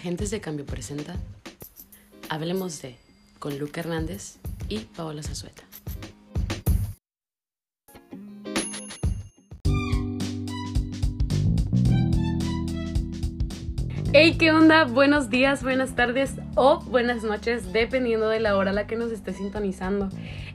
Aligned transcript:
Agentes 0.00 0.30
de 0.30 0.40
Cambio 0.40 0.64
presenta 0.64 1.14
Hablemos 2.30 2.80
de 2.80 2.96
con 3.38 3.58
Luca 3.58 3.82
Hernández 3.82 4.38
y 4.70 4.78
Paola 4.78 5.22
Zazueta. 5.22 5.62
Hey, 14.14 14.36
¿qué 14.38 14.52
onda? 14.52 14.84
Buenos 14.84 15.28
días, 15.28 15.62
buenas 15.62 15.94
tardes 15.94 16.32
o 16.54 16.80
buenas 16.80 17.22
noches, 17.22 17.70
dependiendo 17.74 18.30
de 18.30 18.40
la 18.40 18.56
hora 18.56 18.70
a 18.70 18.72
la 18.72 18.86
que 18.86 18.96
nos 18.96 19.12
esté 19.12 19.34
sintonizando. 19.34 20.08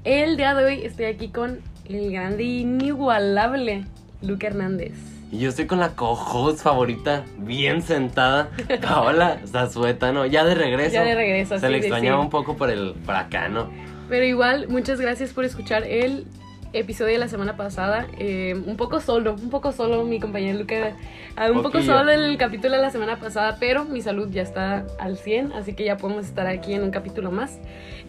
El 0.03 0.37
día 0.37 0.55
de 0.55 0.65
hoy 0.65 0.81
estoy 0.81 1.05
aquí 1.05 1.27
con 1.27 1.61
el 1.87 2.11
grande 2.11 2.41
e 2.41 2.61
inigualable 2.61 3.85
Luca 4.23 4.47
Hernández. 4.47 5.14
Y 5.31 5.39
yo 5.39 5.49
estoy 5.49 5.65
con 5.65 5.79
la 5.79 5.89
co-host 5.95 6.61
favorita, 6.61 7.25
bien 7.37 7.81
sentada, 7.81 8.49
Paola 8.81 9.39
Zazueta, 9.45 10.11
¿no? 10.11 10.25
Ya 10.25 10.45
de 10.45 10.55
regreso. 10.55 10.93
Ya 10.93 11.03
de 11.03 11.15
regreso, 11.15 11.59
Se 11.59 11.65
sí, 11.65 11.71
le 11.71 11.79
extrañaba 11.79 12.19
sí. 12.19 12.23
un 12.23 12.29
poco 12.29 12.55
por 12.55 12.69
el 12.69 12.93
por 13.05 13.15
acá, 13.15 13.49
¿no? 13.49 13.69
Pero 14.07 14.23
igual, 14.23 14.67
muchas 14.69 15.01
gracias 15.01 15.33
por 15.33 15.45
escuchar 15.45 15.83
el 15.83 16.25
episodio 16.73 17.13
de 17.13 17.19
la 17.19 17.27
semana 17.27 17.57
pasada. 17.57 18.05
Eh, 18.19 18.53
un 18.65 18.77
poco 18.77 18.99
solo, 18.99 19.33
un 19.33 19.49
poco 19.49 19.71
solo 19.71 20.03
mi 20.03 20.19
compañero 20.19 20.59
Luca. 20.59 20.93
ah, 21.35 21.49
un 21.51 21.63
poco 21.63 21.81
solo 21.81 22.11
el 22.11 22.37
capítulo 22.37 22.75
de 22.75 22.81
la 22.81 22.91
semana 22.91 23.17
pasada, 23.19 23.57
pero 23.59 23.85
mi 23.85 24.01
salud 24.01 24.29
ya 24.29 24.41
está 24.43 24.85
al 24.99 25.17
100, 25.17 25.53
así 25.53 25.73
que 25.73 25.85
ya 25.85 25.97
podemos 25.97 26.25
estar 26.25 26.47
aquí 26.47 26.73
en 26.73 26.83
un 26.83 26.91
capítulo 26.91 27.31
más. 27.31 27.59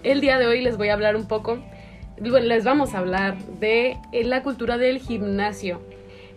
El 0.02 0.20
día 0.20 0.38
de 0.38 0.46
hoy 0.46 0.60
les 0.60 0.76
voy 0.76 0.90
a 0.90 0.94
hablar 0.94 1.16
un 1.16 1.26
poco, 1.26 1.58
bueno, 2.20 2.46
les 2.46 2.64
vamos 2.64 2.94
a 2.94 2.98
hablar 2.98 3.38
de 3.60 3.96
eh, 4.12 4.24
la 4.24 4.42
cultura 4.42 4.76
del 4.78 4.98
gimnasio. 4.98 5.80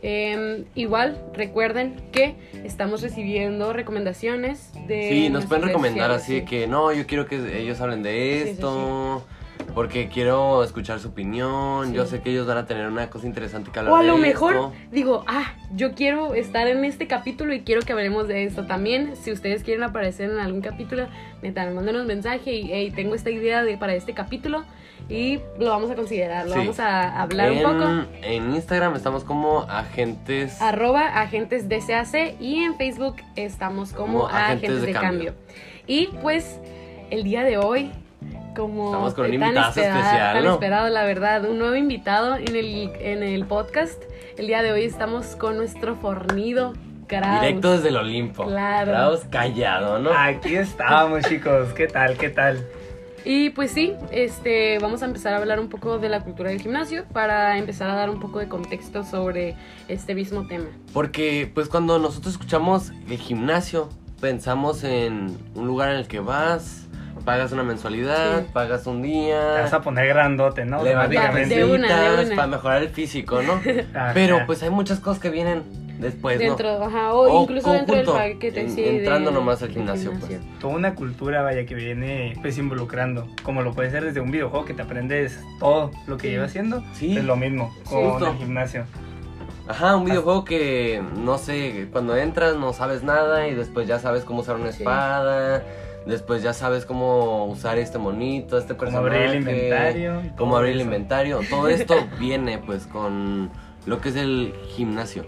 Eh, 0.02 0.66
igual, 0.76 1.22
recuerden 1.34 1.96
que 2.12 2.36
estamos 2.64 3.02
recibiendo 3.02 3.74
recomendaciones 3.74 4.72
de... 4.88 5.10
Sí, 5.10 5.30
nos 5.30 5.46
pueden 5.46 5.66
recomendar 5.66 6.12
así 6.12 6.36
de 6.36 6.46
que 6.46 6.68
no, 6.68 6.92
yo 6.94 7.06
quiero 7.06 7.26
que 7.26 7.60
ellos 7.60 7.82
hablen 7.82 8.04
de 8.04 8.40
Sí, 8.40 8.44
sí, 8.44 8.50
esto. 8.52 9.26
Porque 9.74 10.10
quiero 10.10 10.64
escuchar 10.64 11.00
su 11.00 11.10
opinión. 11.10 11.90
Sí. 11.90 11.94
Yo 11.94 12.06
sé 12.06 12.22
que 12.22 12.32
ellos 12.32 12.48
van 12.48 12.58
a 12.58 12.66
tener 12.66 12.88
una 12.88 13.10
cosa 13.10 13.28
interesante 13.28 13.72
que 13.72 13.80
hablar 13.80 13.94
O 13.94 13.98
a 13.98 14.02
de 14.02 14.08
lo 14.08 14.18
mejor 14.18 14.72
digo, 14.92 15.24
ah, 15.28 15.54
yo 15.74 15.94
quiero 15.94 16.34
estar 16.34 16.68
en 16.68 16.84
este 16.86 17.08
capítulo 17.08 17.54
y 17.54 17.62
quiero 17.62 17.82
que 17.82 17.94
hablemos 17.94 18.28
de 18.28 18.44
esto 18.44 18.66
también. 18.66 19.16
Si 19.16 19.32
ustedes 19.32 19.64
quieren 19.64 19.84
aparecer 19.84 20.30
en 20.32 20.40
algún 20.40 20.62
capítulo, 20.62 21.08
neta, 21.42 21.70
mándenos 21.70 22.02
un 22.02 22.08
mensaje 22.08 22.54
y 22.54 22.70
hey, 22.72 22.92
tengo 22.96 23.16
esta 23.16 23.30
idea 23.30 23.64
de, 23.64 23.78
para 23.78 23.94
este 23.94 24.14
capítulo 24.14 24.64
y 25.08 25.40
lo 25.60 25.70
vamos 25.70 25.90
a 25.90 25.96
considerar, 25.96 26.46
lo 26.46 26.54
Sí. 26.54 26.60
vamos 26.60 26.80
a 26.80 27.22
hablar 27.22 27.52
en, 27.52 27.66
un 27.66 27.72
poco. 27.74 28.08
En 28.22 28.54
Instagram 28.56 28.96
estamos 28.96 29.24
como 29.24 29.62
agentes. 29.62 30.62
Arroba 30.62 31.20
agentes 31.22 31.68
DCAC 31.70 32.40
y 32.40 32.64
en 32.64 32.76
Facebook 32.76 33.16
estamos 33.36 33.94
como, 33.94 34.24
Como 34.24 34.28
agentes, 34.28 34.70
Agentes 34.70 34.82
de, 34.82 34.88
de 34.88 34.94
cambio. 34.94 35.34
Cambio. 35.34 35.34
Y 35.88 36.08
pues 36.22 36.60
el 37.10 37.24
día 37.24 37.44
de 37.44 37.58
hoy, 37.58 37.92
como 38.56 38.86
Estamos 38.88 39.14
con 39.14 39.26
un 39.26 39.32
tan 39.32 39.50
invitazo 39.50 39.70
esperado, 39.70 40.00
especial, 40.00 40.34
tan 40.34 40.44
¿no? 40.44 40.54
esperado, 40.54 40.90
la 40.90 41.04
verdad, 41.06 41.46
un 41.46 41.60
nuevo 41.60 41.76
invitado 41.76 42.36
en 42.36 42.56
el, 42.56 42.92
en 43.00 43.24
el 43.24 43.46
podcast. 43.46 44.02
El 44.38 44.48
día 44.48 44.62
de 44.62 44.72
hoy 44.72 44.84
estamos 44.84 45.36
con 45.36 45.58
nuestro 45.58 45.96
fornido 45.96 46.74
Kraus. 47.08 47.42
Directo 47.42 47.72
desde 47.72 47.90
el 47.90 47.98
Olimpo. 47.98 48.46
Claro. 48.46 48.92
Kraus 48.92 49.22
callado, 49.30 50.00
¿no? 50.00 50.12
Aquí 50.16 50.56
estamos, 50.56 51.24
chicos. 51.24 51.74
¿Qué 51.74 51.88
tal? 51.88 52.18
¿Qué 52.18 52.30
tal? 52.30 52.66
Y 53.26 53.50
pues 53.50 53.72
sí, 53.72 53.94
este, 54.12 54.80
vamos 54.80 55.04
a 55.04 55.06
empezar 55.06 55.34
a 55.34 55.38
hablar 55.38 55.60
un 55.60 55.70
poco 55.70 56.00
de 56.00 56.10
la 56.10 56.22
cultura 56.22 56.50
del 56.50 56.62
gimnasio 56.62 57.06
para 57.12 57.58
empezar 57.58 57.90
a 57.90 57.96
dar 57.96 58.10
un 58.10 58.20
poco 58.20 58.40
de 58.40 58.48
contexto 58.48 59.04
sobre 59.04 59.56
este 59.88 60.16
mismo 60.16 60.48
tema. 60.48 60.66
Porque 60.94 61.52
pues 61.54 61.68
cuando 61.68 62.00
nosotros 62.00 62.34
escuchamos 62.34 62.92
el 63.10 63.18
gimnasio, 63.18 63.90
pensamos 64.22 64.84
en 64.84 65.38
un 65.56 65.68
lugar 65.68 65.90
en 65.92 65.98
el 65.98 66.08
que 66.08 66.20
vas, 66.20 66.88
pagas 67.26 67.52
una 67.52 67.64
mensualidad, 67.64 68.40
Sí. 68.42 68.46
pagas 68.54 68.88
un 68.88 69.02
Te 69.02 69.08
día, 69.08 69.62
vas 69.62 69.74
a 69.74 69.82
poner 69.82 70.08
grandote, 70.08 70.66
¿no? 70.66 70.84
levantas. 70.84 71.50
De 71.50 71.64
una, 71.66 72.02
de 72.18 72.24
una. 72.26 72.36
para 72.36 72.48
mejorar 72.48 72.82
el 72.84 72.90
físico, 72.90 73.42
¿no? 73.42 73.54
Ajá. 73.94 74.12
Pero 74.14 74.46
pues 74.46 74.62
hay 74.64 74.70
muchas 74.70 75.00
cosas 75.00 75.22
que 75.22 75.30
vienen 75.30 75.64
después, 76.00 76.40
dentro, 76.40 76.80
¿no? 76.80 76.86
ajá, 76.86 77.14
o, 77.14 77.30
O 77.30 77.44
incluso 77.44 77.72
dentro 77.74 77.96
del 77.96 78.06
paquete, 78.06 78.62
en- 78.62 78.72
sí. 78.72 78.82
de- 78.82 78.98
entrando 79.00 79.32
nomás 79.32 79.62
al 79.62 79.70
gimnasio, 79.70 80.14
pues. 80.20 80.40
Toda 80.60 80.74
una 80.76 80.96
cultura, 80.96 81.42
vaya, 81.42 81.66
que 81.66 81.76
viene 81.76 82.38
pues 82.42 82.58
involucrando. 82.58 83.28
Como 83.44 83.62
lo 83.64 83.74
puede 83.74 83.92
ser 83.92 84.06
desde 84.06 84.22
un 84.22 84.32
videojuego 84.32 84.66
que 84.66 84.74
te 84.74 84.82
aprendes 84.82 85.40
todo 85.60 85.92
lo 86.08 86.16
que 86.18 86.28
Sí. 86.28 86.34
lleva 86.34 86.46
haciendo. 86.46 86.84
Sí. 86.94 87.18
Es 87.18 87.24
lo 87.26 87.36
mismo 87.36 87.76
con 87.90 88.24
el 88.24 88.38
gimnasio. 88.38 88.86
Ajá, 89.68 89.96
un 89.98 90.06
videojuego 90.06 90.46
que, 90.46 91.00
no 91.18 91.38
sé, 91.38 91.90
cuando 91.92 92.16
entras 92.18 92.56
no 92.56 92.74
sabes 92.74 93.04
nada 93.04 93.48
y 93.48 93.54
después 93.54 93.88
ya 93.88 94.00
sabes 94.00 94.24
cómo 94.24 94.40
usar 94.40 94.56
una 94.56 94.72
Sí. 94.72 94.80
espada, 94.80 95.64
después 96.06 96.42
ya 96.44 96.54
sabes 96.54 96.86
cómo 96.86 97.46
usar 97.46 97.78
este 97.78 97.98
monito, 97.98 98.58
este 98.58 98.76
personaje. 98.76 99.08
abrir 99.08 99.22
el 99.22 99.36
inventario. 99.38 100.22
cómo 100.38 100.52
todo 100.52 100.58
abrir 100.60 100.74
el 100.76 100.82
inventario. 100.82 101.40
Todo 101.50 101.68
esto 101.68 101.96
viene 102.20 102.58
pues 102.58 102.88
con 102.88 103.50
lo 103.86 104.00
que 104.02 104.10
es 104.10 104.16
el 104.16 104.54
gimnasio. 104.76 105.26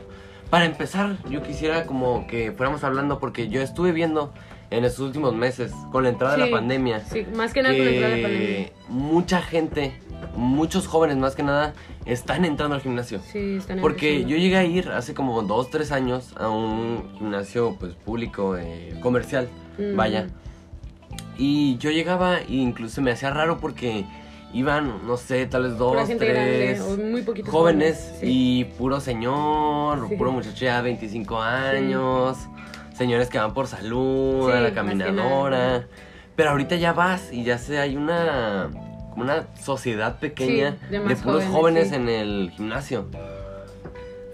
Para 0.49 0.65
empezar, 0.65 1.15
yo 1.29 1.41
quisiera 1.43 1.85
como 1.85 2.27
que 2.27 2.51
fuéramos 2.51 2.83
hablando 2.83 3.19
porque 3.19 3.47
yo 3.47 3.61
estuve 3.61 3.91
viendo 3.93 4.33
en 4.69 4.85
estos 4.85 5.01
últimos 5.05 5.33
meses, 5.35 5.71
con 5.91 6.03
la 6.03 6.09
entrada 6.09 6.37
de 6.37 6.45
la 6.45 6.49
pandemia, 6.51 7.01
Sí, 7.01 7.25
más 7.35 7.53
que 7.53 7.61
nada 7.61 7.75
con 7.75 7.83
la 7.85 7.91
entrada 7.91 8.15
de 8.15 8.21
la 8.21 8.27
pandemia. 8.27 8.69
mucha 8.87 9.41
gente, 9.41 9.93
muchos 10.37 10.87
jóvenes 10.87 11.17
más 11.17 11.35
que 11.35 11.43
nada, 11.43 11.73
están 12.05 12.45
entrando 12.45 12.75
al 12.75 12.81
gimnasio. 12.81 13.19
Sí, 13.19 13.55
están 13.57 13.81
Porque 13.81 14.11
empezando. 14.21 14.29
yo 14.29 14.37
llegué 14.41 14.55
a 14.57 14.63
ir 14.63 14.87
hace 14.89 15.13
como 15.13 15.41
dos, 15.41 15.69
tres 15.71 15.91
años 15.91 16.33
a 16.37 16.47
un 16.49 17.09
gimnasio 17.17 17.75
pues 17.79 17.95
público, 17.95 18.55
eh, 18.57 18.93
comercial, 19.01 19.49
Mm. 19.77 19.95
vaya. 19.97 20.27
Y 21.37 21.77
yo 21.77 21.89
llegaba 21.91 22.39
e 22.39 22.45
incluso 22.49 23.01
me 23.01 23.11
hacía 23.11 23.31
raro 23.31 23.57
porque 23.59 24.05
iban, 24.53 25.05
no 25.07 25.17
sé, 25.17 25.45
tal 25.45 25.63
vez 25.63 25.77
dos, 25.77 26.07
tres 26.17 26.79
muy 26.97 27.25
jóvenes 27.45 28.15
sí. 28.19 28.25
y 28.27 28.63
puro 28.65 28.99
señor, 28.99 30.07
Sí. 30.09 30.15
puro 30.15 30.31
muchacho 30.31 30.65
ya 30.65 30.77
de 30.77 30.83
25 30.83 31.41
años, 31.41 32.37
señores 32.93 33.29
que 33.29 33.37
van 33.37 33.53
por 33.53 33.67
salud, 33.67 34.49
a 34.51 34.59
la 34.59 34.73
caminadora. 34.73 35.87
Pero 36.35 36.51
ahorita 36.51 36.75
ya 36.75 36.93
vas 36.93 37.31
y 37.31 37.43
ya 37.43 37.57
sé, 37.57 37.79
hay 37.79 37.95
una 37.95 38.69
una 39.15 39.45
sociedad 39.61 40.19
pequeña 40.19 40.77
de 40.89 41.15
puros 41.17 41.43
jóvenes, 41.45 41.91
en 41.91 42.07
el 42.09 42.51
gimnasio. 42.55 43.07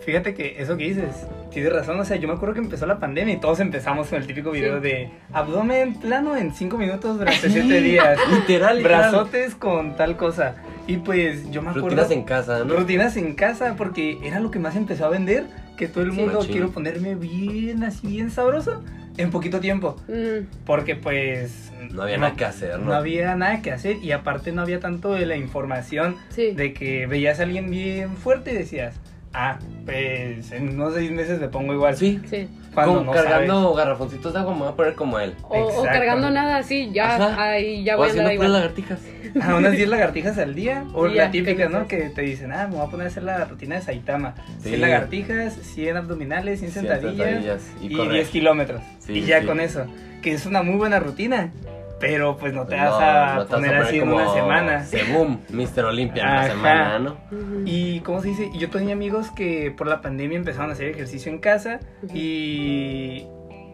Fíjate 0.08 0.34
que 0.34 0.56
eso 0.58 0.78
que 0.78 0.86
dices, 0.86 1.28
tienes 1.52 1.74
razón. 1.74 2.00
O 2.00 2.06
sea, 2.06 2.16
yo 2.16 2.30
me 2.30 2.36
acuerdo 2.36 2.54
que 2.56 2.62
empezó 2.62 2.86
la 2.86 2.98
pandemia 2.98 3.34
y 3.34 3.42
todos 3.42 3.60
empezamos 3.60 4.08
con 4.08 4.18
el 4.22 4.26
típico 4.26 4.52
video 4.52 4.78
Sí. 4.78 4.84
de 4.84 5.10
abdomen 5.34 5.96
plano 5.96 6.38
en 6.38 6.54
5 6.54 6.78
minutos 6.78 7.18
durante 7.20 7.50
7 7.50 7.82
días. 7.82 8.18
Literal, 8.32 8.78
literal. 8.78 8.84
Brazotes 8.84 9.54
con 9.56 9.98
tal 9.98 10.16
cosa. 10.16 10.56
Y 10.88 10.96
pues 10.96 11.52
yo 11.52 11.62
me 11.62 11.72
acuerdo. 11.72 11.90
Rutinas 11.90 12.12
en 12.12 12.24
casa, 12.24 12.64
¿no? 12.64 12.74
Rutinas 12.78 13.18
en 13.18 13.34
casa, 13.36 13.76
porque 13.78 14.18
era 14.24 14.40
lo 14.40 14.50
que 14.50 14.60
más 14.60 14.78
empezó 14.78 15.06
a 15.06 15.10
vender. 15.10 15.44
Que 15.76 15.90
todo 15.90 16.06
el 16.06 16.12
Sí. 16.14 16.18
mundo 16.22 16.36
Machín. 16.40 16.52
quiero 16.54 16.70
ponerme 16.72 17.16
bien, 17.16 17.84
así 17.84 18.08
bien 18.08 18.32
sabroso 18.32 18.82
en 19.18 19.30
poquito 19.30 19.60
tiempo. 19.60 19.98
Mm, 20.08 20.46
Porque 20.66 20.96
pues. 20.96 21.74
No 21.92 22.04
había 22.04 22.18
nada 22.18 22.34
que 22.38 22.46
hacer, 22.46 22.80
¿no? 22.80 22.86
No 22.86 22.94
había 22.94 23.36
nada 23.36 23.62
que 23.62 23.74
hacer 23.74 23.98
y 24.02 24.14
aparte 24.14 24.54
no 24.54 24.62
había 24.62 24.80
tanto 24.80 25.12
de 25.16 25.26
la 25.26 25.36
información 25.36 26.16
sí. 26.30 26.52
de 26.54 26.74
que 26.74 27.08
veías 27.08 27.42
a 27.42 27.44
alguien 27.44 27.70
bien 27.70 28.16
fuerte 28.16 28.52
y 28.54 28.56
decías, 28.56 28.96
ah, 29.38 29.60
pues 29.86 30.52
en 30.52 30.70
unos 30.70 30.96
seis 30.96 31.12
meses 31.12 31.40
me 31.40 31.48
pongo 31.48 31.74
igual. 31.74 31.96
Sí, 31.96 32.20
sí. 32.30 32.50
Cuando 32.74 32.96
como 33.00 33.06
no 33.06 33.12
cargando 33.12 33.74
garrafoncitos 33.74 34.34
de 34.34 34.40
agua 34.40 34.54
me 34.54 34.60
voy 34.62 34.70
a 34.70 34.76
poner 34.76 34.96
como 34.96 35.20
él. 35.20 35.34
O, 35.44 35.60
o 35.60 35.84
cargando 35.84 36.30
nada 36.30 36.58
así, 36.58 36.90
ya, 36.92 37.42
ahí 37.42 37.84
ya 37.84 37.96
o 37.96 38.00
voy 38.00 38.10
a 38.10 38.12
andar 38.12 38.34
igual. 38.34 38.54
lagartijas. 38.54 39.00
A 39.42 39.56
unas 39.56 39.74
10 39.74 39.90
lagartijas 39.90 40.38
al 40.38 40.56
día. 40.56 40.84
O 40.94 41.08
Sí, 41.08 41.16
la 41.16 41.30
típica, 41.30 41.68
que 41.68 41.70
¿no? 41.70 41.88
Que 41.88 42.10
te 42.10 42.22
dicen, 42.22 42.52
ah, 42.52 42.68
me 42.68 42.78
voy 42.78 42.88
a 42.88 42.90
poner 42.90 43.08
a 43.08 43.10
hacer 43.10 43.24
la 43.24 43.46
rutina 43.46 43.76
de 43.76 43.82
Saitama. 43.82 44.34
Sí. 44.64 44.70
100 44.70 44.82
lagartijas, 44.82 45.54
100 45.54 45.98
abdominales, 45.98 46.60
100 46.60 46.72
Cien 46.72 46.86
sentadillas. 46.86 47.28
sentadillas 47.28 47.62
y 47.82 47.94
y, 47.94 47.96
correr. 47.96 48.14
10 48.14 48.30
kilómetros. 48.30 48.82
Sí, 49.00 49.14
y 49.14 49.26
ya 49.26 49.42
sí. 49.42 49.46
con 49.46 49.60
eso. 49.60 49.86
Que 50.22 50.32
es 50.34 50.46
una 50.46 50.64
muy 50.64 50.76
buena 50.76 51.00
rutina. 51.00 51.52
Pero 52.00 52.38
pues 52.38 52.54
no 52.54 52.66
te 52.66 52.76
vas 52.76 52.90
No, 52.90 52.98
a 53.00 53.36
no 53.36 53.46
te 53.46 53.54
vas 53.54 53.62
poner 53.62 53.76
a 53.76 53.82
así 53.82 53.98
en 53.98 54.10
una 54.10 54.34
semana. 54.34 54.84
Según 54.84 55.42
Mr. 55.50 55.86
Olympia 55.86 56.24
en 56.24 56.36
la 56.36 56.48
semana, 56.48 57.00
¿no? 57.00 57.18
Y, 57.66 58.02
¿cómo 58.02 58.22
se 58.22 58.30
dice? 58.30 58.50
Y 58.54 58.60
Yo 58.60 58.70
tenía 58.70 58.94
amigos 58.94 59.32
que 59.32 59.74
por 59.76 59.88
la 59.88 60.02
pandemia 60.02 60.38
empezaron 60.38 60.70
a 60.70 60.74
hacer 60.74 60.90
ejercicio 60.90 61.32
en 61.32 61.40
casa 61.40 61.80
y, 62.14 63.26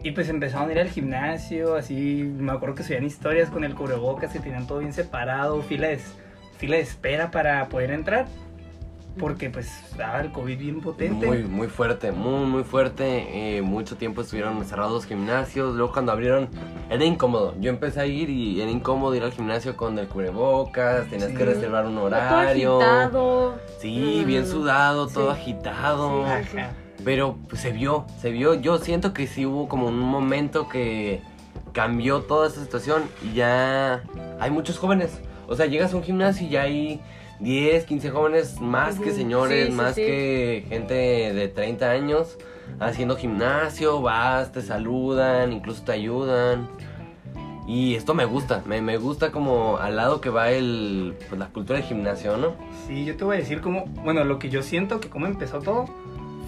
y 0.02 0.10
pues 0.12 0.28
empezaron 0.28 0.68
a 0.68 0.72
ir 0.72 0.80
al 0.80 0.88
gimnasio, 0.88 1.76
así, 1.76 2.22
me 2.22 2.52
acuerdo 2.52 2.76
que 2.76 2.82
subían 2.82 3.04
historias 3.04 3.50
con 3.50 3.64
el 3.64 3.74
cubrebocas, 3.74 4.32
que 4.32 4.38
tenían 4.38 4.66
todo 4.66 4.78
bien 4.78 4.92
separado, 4.92 5.62
fila 5.62 5.88
de, 5.88 5.98
fila 6.58 6.76
de 6.76 6.82
espera 6.82 7.30
para 7.30 7.68
poder 7.68 7.90
entrar, 7.90 8.26
porque 9.18 9.50
pues 9.50 9.66
estaba 9.90 10.20
el 10.20 10.32
COVID 10.32 10.58
bien 10.58 10.80
potente. 10.80 11.26
Muy, 11.26 11.44
muy 11.44 11.68
fuerte, 11.68 12.12
muy, 12.12 12.46
muy 12.46 12.64
fuerte. 12.64 13.56
Eh, 13.58 13.62
mucho 13.62 13.96
tiempo 13.96 14.22
estuvieron 14.22 14.64
cerrados 14.64 14.92
los 14.92 15.06
gimnasios. 15.06 15.74
Luego 15.76 15.92
cuando 15.92 16.12
abrieron 16.12 16.48
era 16.90 17.04
incómodo. 17.04 17.54
Yo 17.60 17.70
empecé 17.70 18.00
a 18.00 18.06
ir 18.06 18.28
y 18.30 18.60
era 18.60 18.70
incómodo 18.70 19.14
ir 19.14 19.22
al 19.22 19.32
gimnasio 19.32 19.76
con 19.76 19.98
el 19.98 20.08
cubrebocas. 20.08 21.08
Tenías 21.08 21.30
Sí. 21.30 21.36
que 21.36 21.44
reservar 21.44 21.86
un 21.86 21.94
Todo 21.94 22.04
horario. 22.06 22.80
agitado. 22.80 23.58
Sí, 23.80 24.18
No, 24.20 24.26
bien 24.26 24.46
sudado, 24.46 25.06
todo 25.08 25.34
Sí. 25.34 25.40
agitado. 25.40 26.24
Sí. 26.50 26.58
Ajá. 26.58 26.70
Pero 27.04 27.36
pues, 27.48 27.60
se 27.60 27.70
vio, 27.72 28.06
se 28.20 28.30
vio. 28.30 28.54
Yo 28.54 28.78
siento 28.78 29.12
que 29.12 29.26
sí 29.26 29.44
hubo 29.46 29.68
como 29.68 29.86
un 29.88 29.98
momento 29.98 30.68
que 30.68 31.20
cambió 31.72 32.20
toda 32.22 32.46
esta 32.48 32.60
situación 32.60 33.02
y 33.22 33.34
ya 33.34 34.02
hay 34.40 34.50
muchos 34.50 34.78
jóvenes. 34.78 35.20
O 35.46 35.54
sea, 35.56 35.66
llegas 35.66 35.92
a 35.92 35.96
un 35.96 36.02
gimnasio 36.02 36.46
y 36.46 36.50
ya 36.50 36.62
hay 36.62 37.00
10, 37.40 37.84
15 37.84 38.10
jóvenes 38.10 38.60
más 38.60 38.98
que 38.98 39.12
señores, 39.12 39.66
sí, 39.66 39.70
sí, 39.70 39.76
más 39.76 39.94
sí. 39.94 40.00
que 40.02 40.64
gente 40.68 40.94
de 40.94 41.48
30 41.48 41.90
años 41.90 42.38
haciendo 42.80 43.16
gimnasio, 43.16 44.00
vas, 44.00 44.52
te 44.52 44.62
saludan, 44.62 45.52
incluso 45.52 45.82
te 45.82 45.92
ayudan. 45.92 46.68
Y 47.66 47.94
esto 47.94 48.12
me 48.14 48.24
gusta, 48.26 48.62
me, 48.66 48.82
me 48.82 48.98
gusta 48.98 49.30
como 49.32 49.78
al 49.78 49.96
lado 49.96 50.20
que 50.20 50.28
va 50.30 50.50
el, 50.50 51.14
pues, 51.28 51.38
la 51.38 51.46
cultura 51.48 51.78
del 51.78 51.88
gimnasio, 51.88 52.36
¿no? 52.36 52.54
Sí, 52.86 53.04
yo 53.06 53.16
te 53.16 53.24
voy 53.24 53.36
a 53.36 53.38
decir 53.40 53.60
cómo, 53.62 53.86
bueno, 54.04 54.22
lo 54.24 54.38
que 54.38 54.50
yo 54.50 54.62
siento 54.62 55.00
que 55.00 55.08
cómo 55.08 55.26
empezó 55.26 55.60
todo 55.60 55.86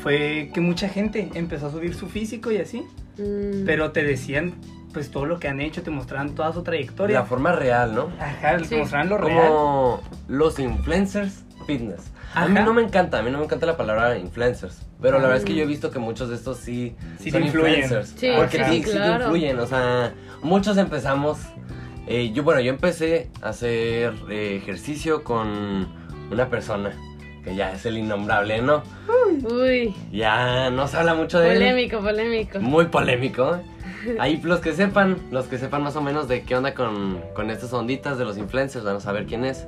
fue 0.02 0.50
que 0.52 0.60
mucha 0.60 0.88
gente 0.90 1.30
empezó 1.34 1.68
a 1.68 1.70
subir 1.70 1.94
su 1.94 2.06
físico 2.06 2.50
y 2.52 2.58
así, 2.58 2.84
Mm. 3.18 3.64
pero 3.64 3.92
te 3.92 4.02
decían 4.02 4.52
pues 4.96 5.10
todo 5.10 5.26
lo 5.26 5.38
que 5.38 5.46
han 5.46 5.60
hecho, 5.60 5.82
te 5.82 5.90
mostraban 5.90 6.34
toda 6.34 6.54
su 6.54 6.62
trayectoria. 6.62 7.18
La 7.20 7.26
forma 7.26 7.52
real, 7.52 7.94
¿no? 7.94 8.08
Ajá, 8.18 8.58
Sí. 8.60 8.70
te 8.70 8.76
mostraban 8.78 9.10
lo 9.10 9.18
real. 9.18 9.48
Como 9.48 10.00
los 10.26 10.58
influencers 10.58 11.44
fitness. 11.66 12.10
A 12.34 12.46
mí 12.48 12.56
Ajá. 12.56 12.64
no 12.64 12.72
me 12.72 12.80
encanta, 12.80 13.18
a 13.18 13.22
mí 13.22 13.30
no 13.30 13.36
me 13.36 13.44
encanta 13.44 13.66
la 13.66 13.76
palabra 13.76 14.16
influencers. 14.16 14.80
Pero 15.02 15.18
la 15.18 15.24
verdad 15.24 15.36
es 15.36 15.44
que 15.44 15.52
Mm. 15.52 15.56
yo 15.56 15.62
he 15.64 15.66
visto 15.66 15.90
que 15.90 15.98
muchos 15.98 16.30
de 16.30 16.36
estos 16.36 16.56
sí, 16.56 16.96
Sí 17.20 17.30
son 17.30 17.42
influencers. 17.44 18.14
Sí, 18.16 18.30
porque 18.34 18.56
sí, 18.64 18.70
sí, 18.70 18.76
sí 18.78 18.84
te 18.84 18.90
claro. 18.92 19.24
influyen. 19.24 19.58
O 19.58 19.66
sea, 19.66 20.14
muchos 20.42 20.78
empezamos. 20.78 21.40
eh, 22.08 22.30
yo, 22.32 22.42
bueno, 22.42 22.60
yo 22.62 22.70
empecé 22.70 23.28
a 23.42 23.48
hacer 23.50 24.14
eh, 24.30 24.56
ejercicio 24.62 25.24
con 25.24 25.88
una 26.30 26.48
persona 26.48 26.92
que 27.44 27.54
ya 27.54 27.72
es 27.72 27.84
el 27.84 27.98
innombrable, 27.98 28.62
¿no? 28.62 28.82
Uy, 29.44 29.94
Ya 30.12 30.70
no 30.70 30.86
se 30.88 30.96
habla 30.96 31.14
mucho 31.14 31.38
de 31.38 31.48
él. 31.48 31.54
polémico, 31.58 31.98
polémico. 32.00 32.60
Muy 32.60 32.86
polémico. 32.86 33.60
Ahí 34.20 34.40
los 34.42 34.60
que 34.60 34.72
sepan, 34.72 35.16
los 35.30 35.46
que 35.46 35.58
sepan 35.58 35.82
más 35.82 35.96
o 35.96 36.00
menos 36.00 36.28
de 36.28 36.42
qué 36.42 36.56
onda 36.56 36.74
con, 36.74 37.20
con 37.34 37.50
estas 37.50 37.72
onditas 37.72 38.18
de 38.18 38.24
los 38.24 38.38
influencers, 38.38 38.84
van 38.84 38.96
a 38.96 39.00
saber 39.00 39.26
quién 39.26 39.44
es. 39.44 39.66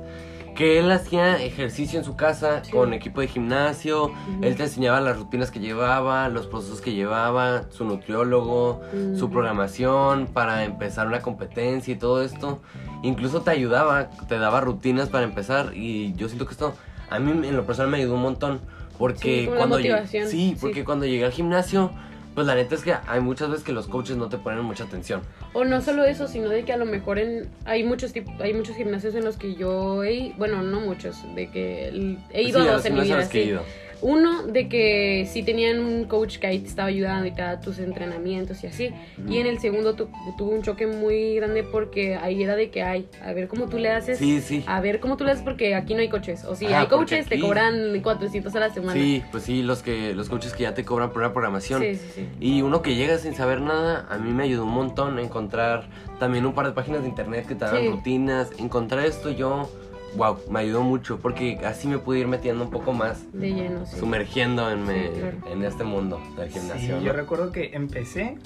Que 0.55 0.79
él 0.79 0.91
hacía 0.91 1.41
ejercicio 1.41 1.99
en 1.99 2.03
su 2.05 2.17
casa 2.17 2.63
Sí. 2.65 2.71
con 2.71 2.93
equipo 2.93 3.21
de 3.21 3.27
gimnasio, 3.27 4.05
Ujú. 4.05 4.13
él 4.41 4.55
te 4.57 4.63
enseñaba 4.63 4.99
las 4.99 5.15
rutinas 5.17 5.51
que 5.51 5.59
llevaba, 5.59 6.27
los 6.27 6.47
procesos 6.47 6.81
que 6.81 6.91
llevaba, 6.93 7.63
su 7.69 7.85
nutriólogo, 7.85 8.81
su 9.15 9.27
Mm. 9.27 9.31
programación 9.31 10.27
para 10.27 10.65
empezar 10.65 11.07
una 11.07 11.21
competencia 11.21 11.93
y 11.93 11.97
todo 11.97 12.21
esto. 12.23 12.59
Incluso 13.03 13.41
te 13.41 13.51
ayudaba, 13.51 14.09
te 14.27 14.37
daba 14.37 14.59
rutinas 14.59 15.07
para 15.07 15.23
empezar 15.23 15.71
y 15.75 16.13
yo 16.15 16.27
siento 16.27 16.45
que 16.45 16.51
esto 16.51 16.73
a 17.09 17.19
mí 17.19 17.31
en 17.47 17.55
lo 17.55 17.65
personal 17.65 17.91
me 17.91 17.97
ayudó 17.97 18.15
un 18.15 18.21
montón. 18.23 18.59
Porque 18.97 19.43
Sí, 19.45 19.51
cuando 19.55 19.77
sí, 19.77 20.25
sí. 20.27 20.57
porque 20.59 20.83
cuando 20.83 21.05
llegué 21.05 21.23
al 21.23 21.31
gimnasio, 21.31 21.91
pues 22.39 22.47
la 22.47 22.55
neta 22.55 22.73
es 22.73 22.83
que 22.83 22.95
hay 23.05 23.19
muchas 23.19 23.49
veces 23.49 23.65
que 23.65 23.73
los 23.73 23.87
coaches 23.87 24.15
no 24.15 24.29
te 24.29 24.37
ponen 24.37 24.63
mucha 24.63 24.85
atención. 24.85 25.23
O 25.51 25.65
no 25.65 25.81
solo 25.81 26.05
eso, 26.05 26.25
sino 26.25 26.47
de 26.47 26.63
que 26.63 26.71
a 26.71 26.77
lo 26.77 26.85
mejor 26.85 27.19
en 27.19 27.49
hay 27.65 27.83
muchos 27.83 28.13
hay 28.39 28.53
muchos 28.53 28.77
gimnasios 28.77 29.13
en 29.15 29.25
los 29.25 29.35
que 29.35 29.55
yo 29.55 30.05
he, 30.05 30.33
bueno, 30.37 30.63
no 30.63 30.79
muchos, 30.79 31.17
de 31.35 31.51
que 31.51 31.89
he 32.31 32.43
ido 32.43 32.61
Sí, 32.61 32.67
a 32.69 32.71
dos 32.71 32.85
en 32.85 32.93
mi 32.93 33.01
vida, 33.01 33.27
que 33.27 33.41
he 33.41 33.45
ido. 33.47 33.61
Uno 34.01 34.43
de 34.43 34.69
que 34.69 35.27
sí 35.29 35.43
tenían 35.43 35.79
un 35.79 36.05
coach 36.05 36.37
que 36.37 36.47
ahí 36.47 36.59
te 36.59 36.67
estaba 36.67 36.87
ayudando 36.87 37.25
y 37.27 37.31
te 37.31 37.41
daba 37.41 37.59
tus 37.59 37.79
entrenamientos 37.79 38.63
y 38.63 38.67
así. 38.67 38.91
Y 39.27 39.37
en 39.39 39.47
el 39.47 39.59
segundo 39.59 39.93
tu- 39.95 40.09
tuvo 40.37 40.51
un 40.51 40.61
choque 40.61 40.87
muy 40.87 41.35
grande 41.35 41.63
porque 41.63 42.15
ahí 42.15 42.41
era 42.41 42.55
de 42.55 42.69
que 42.69 42.81
hay, 42.81 43.07
a 43.21 43.33
ver 43.33 43.47
cómo 43.47 43.67
tú 43.67 43.77
le 43.77 43.89
haces, 43.91 44.17
Sí, 44.17 44.39
sí. 44.41 44.63
a 44.67 44.79
ver 44.79 44.99
cómo 44.99 45.17
tú 45.17 45.25
le 45.25 45.31
haces 45.31 45.43
porque 45.43 45.75
aquí 45.75 45.93
no 45.95 45.99
hay 45.99 46.09
coaches. 46.09 46.45
O 46.45 46.55
si 46.55 46.67
Ajá, 46.67 46.81
hay 46.81 46.87
coaches 46.87 47.27
te 47.27 47.35
aquí- 47.35 47.41
cobran 47.43 47.99
400 48.01 48.55
a 48.55 48.59
la 48.61 48.69
semana. 48.73 48.93
Sí, 48.93 49.21
pues 49.31 49.43
sí, 49.43 49.63
los 49.63 49.81
que 49.83 50.13
los 50.13 50.29
coaches 50.29 50.53
que 50.53 50.63
ya 50.63 50.73
te 50.73 50.85
cobran 50.85 51.09
por 51.09 51.17
una 51.21 51.33
programación. 51.33 51.81
sí, 51.81 51.95
sí. 51.95 52.07
sí. 52.15 52.27
Y 52.39 52.61
uno 52.61 52.81
que 52.81 52.95
llega 52.95 53.17
sin 53.17 53.35
saber 53.35 53.59
nada, 53.61 54.05
a 54.09 54.17
mí 54.17 54.31
me 54.31 54.43
ayudó 54.43 54.63
un 54.63 54.71
montón 54.73 55.17
a 55.17 55.21
encontrar 55.21 55.87
también 56.19 56.45
un 56.45 56.53
par 56.53 56.65
de 56.67 56.71
páginas 56.71 57.01
de 57.01 57.09
internet 57.09 57.45
que 57.47 57.55
te 57.55 57.65
Sí. 57.69 57.87
rutinas. 57.89 58.49
Encontrar 58.59 59.05
esto 59.05 59.29
yo, 59.31 59.69
wow, 60.15 60.37
me 60.49 60.59
ayudó 60.59 60.81
mucho 60.81 61.19
porque 61.19 61.59
así 61.65 61.87
me 61.87 61.97
pude 61.97 62.19
ir 62.19 62.27
metiendo 62.27 62.63
un 62.63 62.69
poco 62.71 62.93
más, 62.93 63.23
De 63.33 63.51
lleno, 63.53 63.85
sí. 63.85 63.97
sumergiendo 63.99 64.69
en, 64.71 64.85
me- 64.85 65.07
Sí, 65.07 65.19
claro. 65.19 65.37
en 65.51 65.63
este 65.63 65.83
mundo 65.83 66.19
del 66.37 66.51
Sí, 66.51 66.59
gimnasio. 66.59 66.99
yo 67.01 67.07
¿no? 67.07 67.13
recuerdo 67.13 67.51
que 67.51 67.71
empecé 67.73 68.37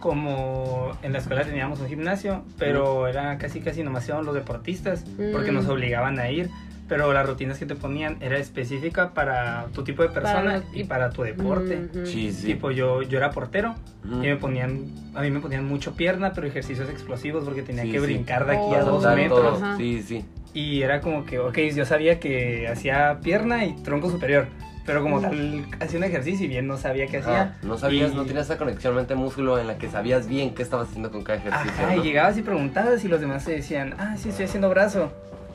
como 0.00 0.92
en 1.02 1.12
la 1.12 1.18
escuela 1.18 1.44
teníamos 1.44 1.80
un 1.80 1.88
gimnasio, 1.88 2.42
pero 2.58 3.06
era 3.06 3.36
casi 3.38 3.60
casi 3.60 3.82
nomás 3.82 4.06
íbamos 4.08 4.26
los 4.26 4.34
deportistas 4.34 5.04
porque 5.32 5.50
Mm. 5.52 5.54
nos 5.54 5.68
obligaban 5.68 6.18
a 6.18 6.30
ir, 6.30 6.48
pero 6.88 7.12
las 7.12 7.26
rutinas 7.26 7.58
que 7.58 7.66
te 7.66 7.74
ponían 7.76 8.16
era 8.20 8.38
específica 8.38 9.12
para 9.12 9.66
tu 9.74 9.84
tipo 9.84 10.02
de 10.02 10.08
persona 10.08 10.62
Para- 10.62 10.64
y 10.72 10.84
para 10.84 11.10
tu 11.10 11.22
deporte. 11.22 11.88
Ujú. 11.94 12.06
Sí, 12.06 12.32
sí. 12.32 12.46
Tipo 12.46 12.70
yo 12.70 13.02
yo 13.02 13.18
era 13.18 13.30
portero 13.30 13.74
y 14.04 14.16
me 14.16 14.36
ponían 14.36 14.86
a 15.14 15.20
mí 15.20 15.30
me 15.30 15.40
ponían 15.40 15.66
mucho 15.66 15.94
pierna, 15.94 16.32
pero 16.32 16.46
ejercicios 16.46 16.88
explosivos 16.88 17.44
porque 17.44 17.62
tenía 17.62 17.82
Sí, 17.84 17.92
que 17.92 17.98
sí. 18.00 18.04
brincar 18.06 18.46
de 18.46 18.56
aquí 18.56 18.74
a 18.74 18.82
Oh. 18.82 18.86
dos 18.86 19.02
Saltar 19.02 19.18
metros. 19.22 19.60
todo. 19.60 19.76
Sí, 19.76 20.02
sí. 20.02 20.24
Y 20.52 20.82
era 20.82 21.00
como 21.00 21.24
que, 21.24 21.38
ok, 21.38 21.58
yo 21.74 21.84
sabía 21.84 22.18
que 22.18 22.66
hacía 22.68 23.20
pierna 23.22 23.64
y 23.64 23.74
tronco 23.82 24.10
superior, 24.10 24.48
pero 24.84 25.02
como 25.02 25.18
Mm. 25.18 25.22
tal 25.22 25.64
hacía 25.80 25.98
un 25.98 26.04
ejercicio 26.04 26.46
y 26.46 26.48
bien 26.48 26.66
no 26.66 26.76
sabía 26.76 27.06
qué 27.06 27.18
hacía. 27.18 27.42
Ajá, 27.42 27.56
no 27.62 27.78
sabías, 27.78 28.10
Y- 28.12 28.14
no 28.16 28.24
tenías 28.24 28.46
esa 28.46 28.58
conexión 28.58 28.94
mente-músculo 28.96 29.58
en 29.60 29.66
la 29.68 29.78
que 29.78 29.88
sabías 29.88 30.26
bien 30.26 30.54
qué 30.54 30.62
estabas 30.62 30.88
haciendo 30.88 31.10
con 31.12 31.22
cada 31.22 31.38
ejercicio. 31.38 31.70
Ajá, 31.72 31.94
¿no? 31.94 32.02
y 32.02 32.04
llegabas 32.04 32.36
y 32.36 32.42
preguntabas 32.42 33.04
y 33.04 33.08
los 33.08 33.20
demás 33.20 33.44
te 33.44 33.52
decían, 33.52 33.94
ah, 33.98 34.16
sí, 34.16 34.30
estoy 34.30 34.46
haciendo 34.46 34.68
brazo. 34.70 35.12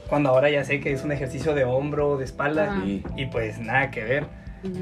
Cuando 0.08 0.30
ahora 0.30 0.50
ya 0.50 0.64
sé 0.64 0.80
que 0.80 0.92
es 0.94 1.04
un 1.04 1.12
ejercicio 1.12 1.54
de 1.56 1.64
hombro, 1.66 2.18
de 2.18 2.26
espalda. 2.26 2.80
Sí. 2.84 3.04
y 3.18 3.26
pues 3.26 3.60
nada 3.60 3.92
que 3.92 4.04
ver. 4.04 4.26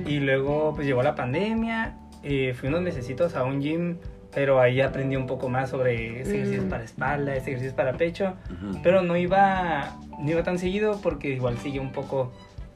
Y 0.06 0.20
luego 0.20 0.74
pues 0.76 0.86
llegó 0.88 1.02
la 1.04 1.16
pandemia, 1.16 1.96
eh, 2.24 2.54
fui 2.58 2.70
unos 2.70 2.82
necesitos 2.84 3.36
a 3.36 3.44
un 3.44 3.62
gym, 3.62 3.98
pero 4.36 4.60
ahí 4.60 4.82
aprendí 4.82 5.16
un 5.16 5.28
poco 5.28 5.50
más 5.50 5.70
sobre 5.70 6.22
este 6.22 6.36
ejercicio 6.36 6.64
Mm. 6.64 6.70
para 6.70 6.84
espalda, 6.84 7.36
este 7.36 7.52
ejercicio 7.52 7.76
para 7.76 7.94
pecho, 7.94 8.34
pero 8.82 9.02
no 9.02 9.16
iba, 9.18 9.98
no 10.20 10.32
iba 10.32 10.44
tan 10.44 10.58
seguido 10.60 11.00
porque 11.02 11.30
igual 11.30 11.58
sigue 11.58 11.80
un 11.80 11.92
poco 11.92 12.32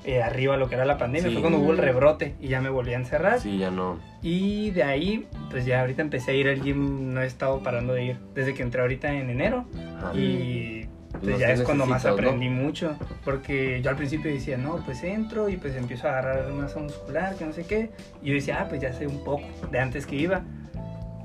eh, 0.06 0.22
arriba 0.24 0.56
lo 0.56 0.70
que 0.70 0.76
era 0.76 0.86
la 0.86 0.98
pandemia. 0.98 1.28
Sí. 1.28 1.34
Fue 1.34 1.42
cuando 1.42 1.60
hubo 1.60 1.72
el 1.72 1.80
rebrote 1.80 2.36
y 2.40 2.48
ya 2.48 2.62
me 2.62 2.70
volví 2.70 2.94
a 2.94 2.98
encerrar. 2.98 3.42
Sí, 3.42 3.58
ya 3.58 3.72
no. 3.72 4.00
Y 4.22 4.72
de 4.72 4.84
ahí, 4.84 5.28
pues 5.50 5.66
ya 5.66 5.82
ahorita 5.82 6.02
empecé 6.02 6.32
a 6.32 6.34
ir 6.36 6.48
al 6.48 6.62
gym, 6.62 7.14
no 7.14 7.22
he 7.22 7.26
estado 7.26 7.62
parando 7.62 7.94
de 7.94 8.06
ir 8.06 8.18
desde 8.34 8.54
que 8.54 8.62
entré 8.64 8.80
ahorita 8.82 9.12
en 9.14 9.30
enero. 9.30 9.66
Ajá. 9.98 10.14
Y 10.18 10.88
pues 11.12 11.24
Los 11.26 11.40
ya 11.40 11.52
es 11.52 11.62
cuando 11.64 11.86
más 11.86 12.06
aprendí 12.06 12.48
mucho. 12.48 12.96
Porque 13.26 13.82
yo 13.82 13.90
al 13.90 13.98
principio 13.98 14.32
decía, 14.32 14.56
no, 14.56 14.78
pues 14.86 15.04
entro 15.04 15.50
y 15.50 15.58
pues 15.58 15.76
empiezo 15.76 16.08
a 16.08 16.12
agarrar 16.12 16.54
masa 16.54 16.80
muscular, 16.80 17.36
que 17.36 17.46
no 17.46 17.52
sé 17.52 17.66
qué. 17.66 17.90
Y 18.22 18.28
yo 18.30 18.34
decía, 18.36 18.60
ah, 18.62 18.68
pues 18.70 18.80
ya 18.80 18.94
sé 18.94 19.08
un 19.08 19.24
poco 19.26 19.44
de 19.72 19.80
antes 19.80 20.06
que 20.06 20.16
iba. 20.16 20.42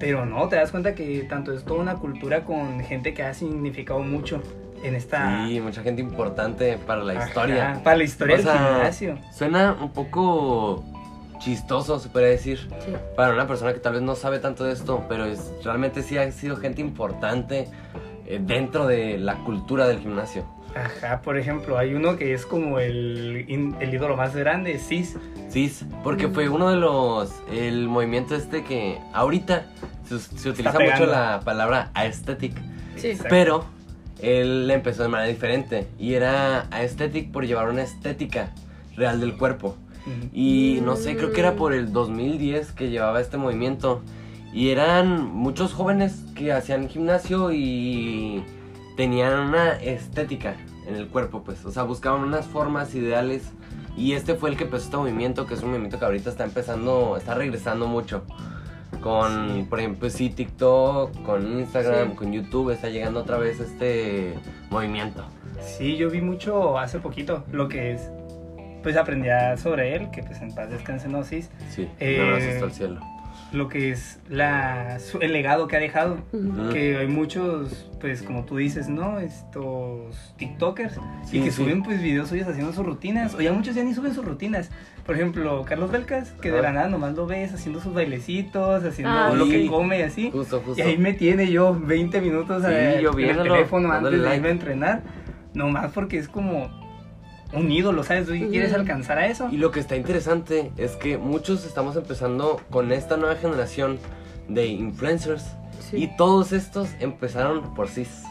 Pero 0.03 0.27
no, 0.27 0.49
te 0.49 0.57
das 0.57 0.73
cuenta 0.73 0.97
que 0.97 1.21
tanto 1.31 1.53
es 1.53 1.63
toda 1.65 1.81
una 1.81 1.95
cultura 1.95 2.43
con 2.43 2.81
gente 2.81 3.15
que 3.15 3.23
ha 3.23 3.33
significado 3.35 4.01
mucho 4.01 4.43
en 4.83 4.97
esta... 4.97 5.47
Sí, 5.47 5.61
mucha 5.61 5.81
gente 5.85 6.03
importante 6.03 6.77
para 6.77 7.05
la 7.05 7.13
Ajá, 7.13 7.29
historia. 7.29 7.81
para 7.85 7.97
la 7.99 8.03
historia 8.03 8.35
O 8.35 8.39
del 8.39 8.47
sea, 8.47 8.57
gimnasio. 8.75 9.19
Suena 9.31 9.77
un 9.81 9.93
poco 9.93 10.83
chistoso, 11.39 12.01
se 12.01 12.09
puede 12.09 12.31
decir, 12.31 12.59
Sí. 12.85 12.93
para 13.17 13.33
una 13.33 13.47
persona 13.47 13.73
que 13.73 13.79
tal 13.79 13.93
vez 13.93 14.03
no 14.03 14.17
sabe 14.17 14.41
tanto 14.41 14.65
de 14.65 14.73
esto, 14.73 15.05
pero 15.09 15.25
es, 15.25 15.53
realmente 15.63 16.03
sí 16.03 16.19
ha 16.19 16.29
sido 16.33 16.57
gente 16.57 16.81
importante 16.81 17.69
eh, 18.27 18.41
dentro 18.43 18.89
de 18.89 19.19
la 19.19 19.37
cultura 19.45 19.87
del 19.87 20.01
gimnasio. 20.01 20.45
Ajá, 20.75 21.21
por 21.23 21.37
ejemplo, 21.39 21.77
hay 21.79 21.95
uno 21.95 22.17
que 22.17 22.33
es 22.35 22.47
como 22.47 22.79
el, 22.79 23.45
in- 23.49 23.77
el 23.81 23.93
ídolo 23.95 24.17
más 24.17 24.35
grande, 24.35 24.79
Cis. 24.79 25.17
Sí, 25.49 25.71
porque 26.03 26.29
Mm. 26.29 26.33
fue 26.35 26.49
uno 26.49 26.71
de 26.71 26.77
los, 26.77 27.31
el 27.53 27.89
movimiento 27.89 28.35
este 28.35 28.65
que 28.65 28.99
ahorita 29.13 29.67
se, 30.09 30.19
se 30.19 30.49
utiliza 30.49 30.79
mucho 30.79 31.07
la 31.07 31.41
palabra 31.45 31.91
aesthetic, 31.95 32.55
Sí. 32.97 33.17
Pero 33.29 33.65
él 34.21 34.71
empezó 34.71 35.03
de 35.03 35.09
manera 35.09 35.29
diferente 35.29 35.89
y 35.99 36.15
era 36.15 36.67
aesthetic 36.71 37.33
por 37.33 37.47
llevar 37.47 37.69
una 37.69 37.83
estética 37.83 38.51
real 38.97 39.21
del 39.21 39.37
cuerpo. 39.37 39.77
Y 40.33 40.81
no 40.85 40.97
sé, 40.97 41.17
creo 41.17 41.33
que 41.33 41.41
era 41.41 41.55
por 41.55 41.73
el 41.73 41.93
2010 41.93 42.73
que 42.73 42.91
llevaba 42.91 43.21
este 43.21 43.37
movimiento. 43.37 44.03
Y 44.53 44.71
eran 44.71 45.25
muchos 45.33 45.73
jóvenes 45.73 46.25
que 46.35 46.53
hacían 46.53 46.89
gimnasio 46.89 47.53
y 47.53 48.43
tenían 48.97 49.49
una 49.49 49.73
estética 49.75 50.57
en 50.87 50.97
el 50.97 51.09
cuerpo, 51.09 51.43
pues. 51.45 51.65
O 51.65 51.71
sea, 51.71 51.83
buscaban 51.85 52.23
unas 52.23 52.47
formas 52.47 52.95
ideales. 52.95 53.51
Y 53.97 54.13
este 54.13 54.35
fue 54.35 54.51
el 54.51 54.57
que 54.57 54.65
empezó 54.65 54.85
este 54.87 54.97
movimiento, 54.97 55.47
que 55.47 55.55
es 55.55 55.63
un 55.63 55.69
movimiento 55.71 55.99
que 55.99 56.05
ahorita 56.07 56.31
está 56.31 56.45
empezando, 56.45 57.17
está 57.19 57.35
regresando 57.35 57.87
mucho. 57.87 58.25
Con, 59.03 59.55
Sí. 59.57 59.67
por 59.69 59.81
ejemplo, 59.81 60.09
sí, 60.11 60.31
TikTok, 60.31 61.23
con 61.25 61.59
Instagram, 61.61 62.11
Sí. 62.11 62.17
con 62.17 62.33
YouTube, 62.33 62.71
está 62.71 62.89
llegando 62.89 63.21
otra 63.21 63.37
vez 63.37 63.59
este 63.61 64.35
movimiento. 64.71 65.25
Sí, 65.61 65.97
yo 65.97 66.09
vi 66.11 66.21
mucho 66.21 66.79
hace 66.79 66.99
poquito 67.01 67.45
lo 67.53 67.69
que 67.69 67.93
es. 67.93 68.11
Pues 68.83 68.97
aprendí 68.97 69.29
sobre 69.59 69.95
él, 69.97 70.11
que 70.11 70.23
pues 70.23 70.41
en 70.41 70.55
paz 70.55 70.71
descanse 70.71 71.09
no 71.09 71.23
Cis. 71.25 71.51
Sí, 71.71 71.89
Eh, 72.01 72.53
hasta 72.55 72.65
el 72.65 72.73
cielo. 72.73 73.01
Lo 73.53 73.69
que 73.69 73.91
es 73.91 74.19
la, 74.29 74.99
el 75.21 75.33
legado 75.33 75.67
que 75.69 75.77
ha 75.77 75.81
dejado. 75.81 76.19
Ujú. 76.33 76.71
Que 76.73 76.97
hay 76.99 77.07
muchos, 77.07 77.91
pues 78.01 78.23
como 78.23 78.45
tú 78.45 78.57
dices, 78.57 78.89
¿no? 78.89 79.19
Estos 79.21 80.35
TikTokers 80.39 80.95
Sí, 81.27 81.39
y 81.39 81.43
que 81.45 81.51
sí. 81.51 81.63
suben 81.63 81.83
pues 81.83 82.01
videos 82.03 82.29
suyos 82.29 82.49
haciendo 82.49 82.73
sus 82.73 82.85
rutinas. 82.85 83.35
O 83.35 83.41
ya 83.41 83.53
muchos 83.53 83.75
ya 83.75 83.85
ni 83.85 83.95
suben 83.95 84.15
sus 84.15 84.25
rutinas. 84.25 84.71
Por 85.05 85.17
ejemplo, 85.17 85.65
Carlos 85.67 85.91
Belcas, 85.91 86.33
que 86.41 86.51
de 86.51 86.63
la 86.63 86.73
nada 86.73 86.89
nomás 86.89 87.15
lo 87.15 87.27
ves 87.27 87.53
haciendo 87.53 87.81
sus 87.81 87.93
bailecitos, 87.93 88.85
haciendo 88.85 89.13
Ah, 89.15 89.33
lo 89.35 89.47
sí. 89.47 89.53
que 89.53 89.67
come 89.67 89.99
y 89.99 90.03
así. 90.03 90.31
Justo, 90.31 90.63
justo. 90.65 90.83
Y 90.83 90.87
ahí 90.87 90.97
me 90.99 91.13
tiene 91.13 91.51
yo 91.51 91.79
20 91.79 92.21
minutos 92.21 92.63
Sí, 92.63 92.69
eh, 92.73 93.01
yo 93.03 93.13
en 93.19 93.31
el 93.31 93.43
teléfono 93.43 93.91
antes 93.93 94.13
de 94.23 94.35
irme 94.37 94.49
a 94.49 94.51
entrenar. 94.53 95.03
Nomás 95.55 95.93
porque 95.93 96.17
es 96.19 96.29
como 96.29 96.71
un 97.53 97.71
ídolo, 97.71 98.03
¿sabes? 98.05 98.27
Tú 98.27 98.33
quieres 98.51 98.73
alcanzar 98.73 99.19
a 99.19 99.27
eso. 99.27 99.49
Y 99.51 99.57
lo 99.59 99.71
que 99.71 99.81
está 99.81 99.97
interesante 99.97 100.73
es 100.77 100.93
que 100.97 101.19
muchos 101.19 101.65
estamos 101.67 101.97
empezando 101.97 102.61
con 102.71 102.93
esta 102.93 103.17
nueva 103.17 103.37
generación 103.37 103.99
de 104.49 104.67
influencers. 104.67 105.45
Sí. 105.81 106.05
Y 106.05 106.17
todos 106.17 106.53
estos 106.53 106.89
empezaron 107.01 107.75
por 107.75 107.89
cis. 107.89 108.23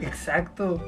Exacto. 0.00 0.80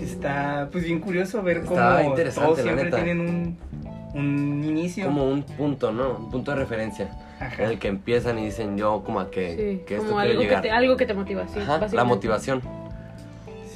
Está 0.00 0.68
pues 0.72 0.84
bien 0.84 1.00
curioso 1.00 1.42
ver 1.42 1.58
Está 1.58 1.96
cómo 1.98 2.08
interesante, 2.10 2.48
todos 2.50 2.62
siempre 2.62 2.84
neta. 2.84 2.96
tienen 3.02 3.20
un, 3.20 4.18
un 4.20 4.64
inicio. 4.64 5.06
Como 5.06 5.28
un 5.28 5.42
punto, 5.42 5.92
¿no? 5.92 6.16
Un 6.16 6.30
punto 6.30 6.50
de 6.52 6.56
referencia. 6.58 7.10
Ajá. 7.38 7.64
En 7.64 7.70
el 7.70 7.78
que 7.78 7.88
empiezan 7.88 8.38
y 8.38 8.46
dicen 8.46 8.78
yo 8.78 9.02
como 9.04 9.20
a 9.20 9.30
que, 9.30 9.50
Sí, 9.50 9.84
que 9.86 9.96
esto 9.96 10.06
como 10.06 10.20
quiero 10.20 10.30
algo 10.30 10.40
que, 10.40 10.46
llegar. 10.48 10.62
te, 10.62 10.70
algo 10.70 10.96
que 10.96 11.04
te 11.06 11.12
motiva, 11.14 11.46
sí. 11.48 11.60
Ajá, 11.60 11.86
la 11.92 12.04
motivación. 12.04 12.62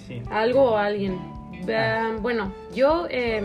Sí. 0.07 0.23
Algo 0.31 0.63
o 0.73 0.77
alguien. 0.79 1.19
Bueno, 2.21 2.53
yo 2.75 3.07
eh, 3.11 3.43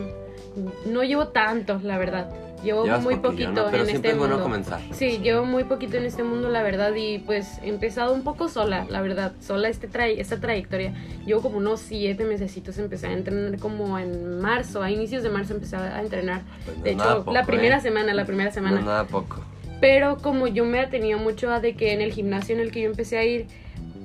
no 0.86 1.03
llevo 1.03 1.27
tanto, 1.29 1.79
la 1.84 1.98
verdad. 1.98 2.29
Llevo 2.63 2.84
Llevas 2.84 3.03
muy 3.03 3.17
poquito 3.17 3.51
¿no? 3.51 3.65
Pero 3.69 3.84
en 3.84 3.89
siempre 3.89 3.93
este 3.95 4.10
es 4.10 4.17
bueno 4.17 4.36
mundo. 4.36 4.43
comenzar. 4.43 4.81
Sí, 4.91 5.19
llevo 5.19 5.45
muy 5.45 5.65
poquito 5.65 5.98
en 5.98 6.05
este 6.05 6.24
mundo, 6.24 6.50
la 6.50 6.63
verdad, 6.63 6.95
y 6.95 7.19
pues 7.19 7.60
he 7.62 7.69
empezado 7.69 8.12
un 8.12 8.24
poco 8.24 8.50
sola, 8.50 8.88
la 8.89 9.01
verdad, 9.01 9.34
sola 9.39 9.69
este 9.69 9.88
tray 9.88 10.19
esta 10.19 10.39
trayectoria. 10.39 10.93
Llevo 11.27 11.41
como 11.41 11.57
unos 11.57 11.79
siete 11.81 12.24
mesecitos, 12.24 12.79
empecé 12.79 13.07
a 13.07 13.12
entrenar 13.13 13.60
como 13.60 14.00
en 14.00 14.39
marzo, 14.39 14.81
a 14.81 14.89
inicios 14.89 15.22
de 15.22 15.29
marzo 15.29 15.53
empecé 15.53 15.75
a 15.75 16.01
entrenar. 16.01 16.41
Pues 16.65 16.77
no 16.77 16.84
De 16.84 16.91
hecho, 16.91 17.17
poco, 17.17 17.34
la 17.34 17.43
primera 17.43 17.77
¿eh? 17.77 17.81
semana, 17.81 18.13
la 18.15 18.25
primera 18.25 18.50
semana. 18.50 18.81
nada 18.81 19.03
poco. 19.05 19.43
Pero 19.79 20.17
como 20.17 20.48
yo 20.48 20.65
me 20.65 20.79
atenía 20.79 21.17
mucho 21.17 21.51
a 21.51 21.60
de 21.60 21.75
que 21.75 21.93
en 21.93 22.01
el 22.01 22.13
gimnasio 22.13 22.55
en 22.55 22.62
el 22.62 22.72
que 22.72 22.81
yo 22.81 22.89
empecé 22.89 23.19
a 23.19 23.25
ir 23.25 23.45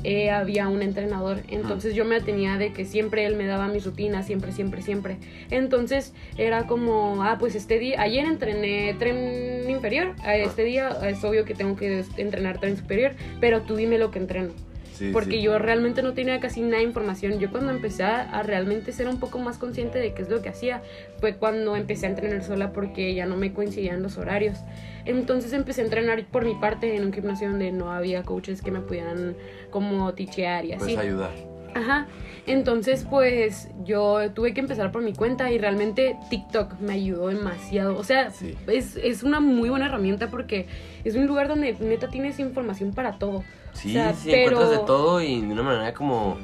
eh, 0.05 0.31
había 0.31 0.69
un 0.69 0.83
entrenador, 0.83 1.41
entonces 1.49 1.95
yo 1.95 2.05
me 2.05 2.17
atenía 2.17 2.57
de 2.57 2.73
que 2.73 2.85
siempre 2.85 3.27
él 3.27 3.37
me 3.37 3.47
daba 3.47 3.69
mis 3.69 3.85
rutinas, 3.85 4.27
siempre, 4.27 4.53
siempre, 4.53 4.83
siempre. 4.83 5.19
Entonces 5.51 6.13
era 6.37 6.67
como, 6.67 7.23
ah, 7.23 7.37
pues 7.39 7.55
este 7.55 7.79
día, 7.79 8.01
ayer 8.01 8.25
entrené 8.25 8.95
tren 8.99 9.69
inferior, 9.69 10.15
este 10.27 10.65
día 10.65 10.91
es 11.09 11.23
obvio 11.25 11.45
que 11.45 11.55
tengo 11.55 11.77
que 11.77 12.05
entrenar 12.17 12.59
tren 12.61 12.77
superior, 12.77 13.13
pero 13.41 13.63
tú 13.63 13.77
dime 13.77 13.99
lo 13.99 14.11
que 14.11 14.19
entreno. 14.19 14.70
Sí, 15.01 15.13
Porque 15.15 15.37
sí. 15.37 15.41
yo 15.43 15.59
realmente 15.59 16.03
no 16.03 16.13
tenía 16.13 16.39
casi 16.41 16.61
nada 16.61 16.77
de 16.77 16.83
información. 16.83 17.39
Yo 17.39 17.51
cuando 17.51 17.73
empecé 17.73 18.03
a, 18.03 18.21
a 18.21 18.43
realmente 18.43 18.93
ser 18.93 19.09
un 19.09 19.19
poco 19.19 19.39
más 19.39 19.57
consciente 19.57 19.99
de 19.99 20.13
qué 20.13 20.21
es 20.21 20.29
lo 20.29 20.43
que 20.43 20.51
hacía, 20.51 20.83
fue 21.21 21.37
cuando 21.37 21.75
empecé 21.75 22.05
a 22.05 22.11
entrenar 22.11 22.45
sola 22.45 22.75
porque 22.75 23.15
ya 23.15 23.25
no 23.25 23.35
me 23.35 23.55
coincidían 23.55 24.03
los 24.03 24.19
horarios. 24.19 24.59
Entonces 25.07 25.55
empecé 25.55 25.81
a 25.81 25.85
entrenar 25.85 26.23
por 26.27 26.45
mi 26.45 26.55
parte 26.55 26.97
en 26.97 27.07
un 27.07 27.15
gimnasio 27.15 27.49
donde 27.49 27.73
no 27.73 27.91
había 27.91 28.25
coaches 28.25 28.61
que 28.61 28.71
me 28.71 28.81
pudieran 28.81 29.37
como 29.71 30.13
tichear 30.13 30.67
y 30.67 30.73
así. 30.75 30.85
Pues 30.85 30.99
ayudar. 30.99 31.50
Ajá. 31.75 32.07
Entonces, 32.47 33.07
pues 33.09 33.69
yo 33.85 34.31
tuve 34.33 34.55
que 34.55 34.61
empezar 34.61 34.91
por 34.91 35.03
mi 35.03 35.13
cuenta 35.13 35.51
y 35.53 35.59
realmente 35.59 36.17
TikTok 36.31 36.81
me 36.81 36.95
ayudó 36.95 37.29
demasiado. 37.29 37.97
O 37.97 38.03
sea, 38.05 38.31
Sí. 38.31 38.57
es, 38.67 38.97
es 38.97 39.23
una 39.23 39.41
muy 39.41 39.69
buena 39.69 39.87
herramienta 39.87 40.29
porque 40.31 40.67
es 41.05 41.15
un 41.17 41.27
lugar 41.27 41.49
donde 41.49 41.75
neta 41.81 42.09
tienes 42.09 42.39
información 42.41 42.93
para 42.93 43.19
todo. 43.19 43.45
Sí, 43.73 43.91
O 43.91 43.93
sea, 43.93 44.15
sí, 44.15 44.29
pero- 44.31 44.53
encuentras 44.53 44.71
de 44.81 44.87
todo 44.87 45.21
y 45.23 45.41
de 45.43 45.47
una 45.53 45.63
manera 45.63 45.95
como 45.95 46.39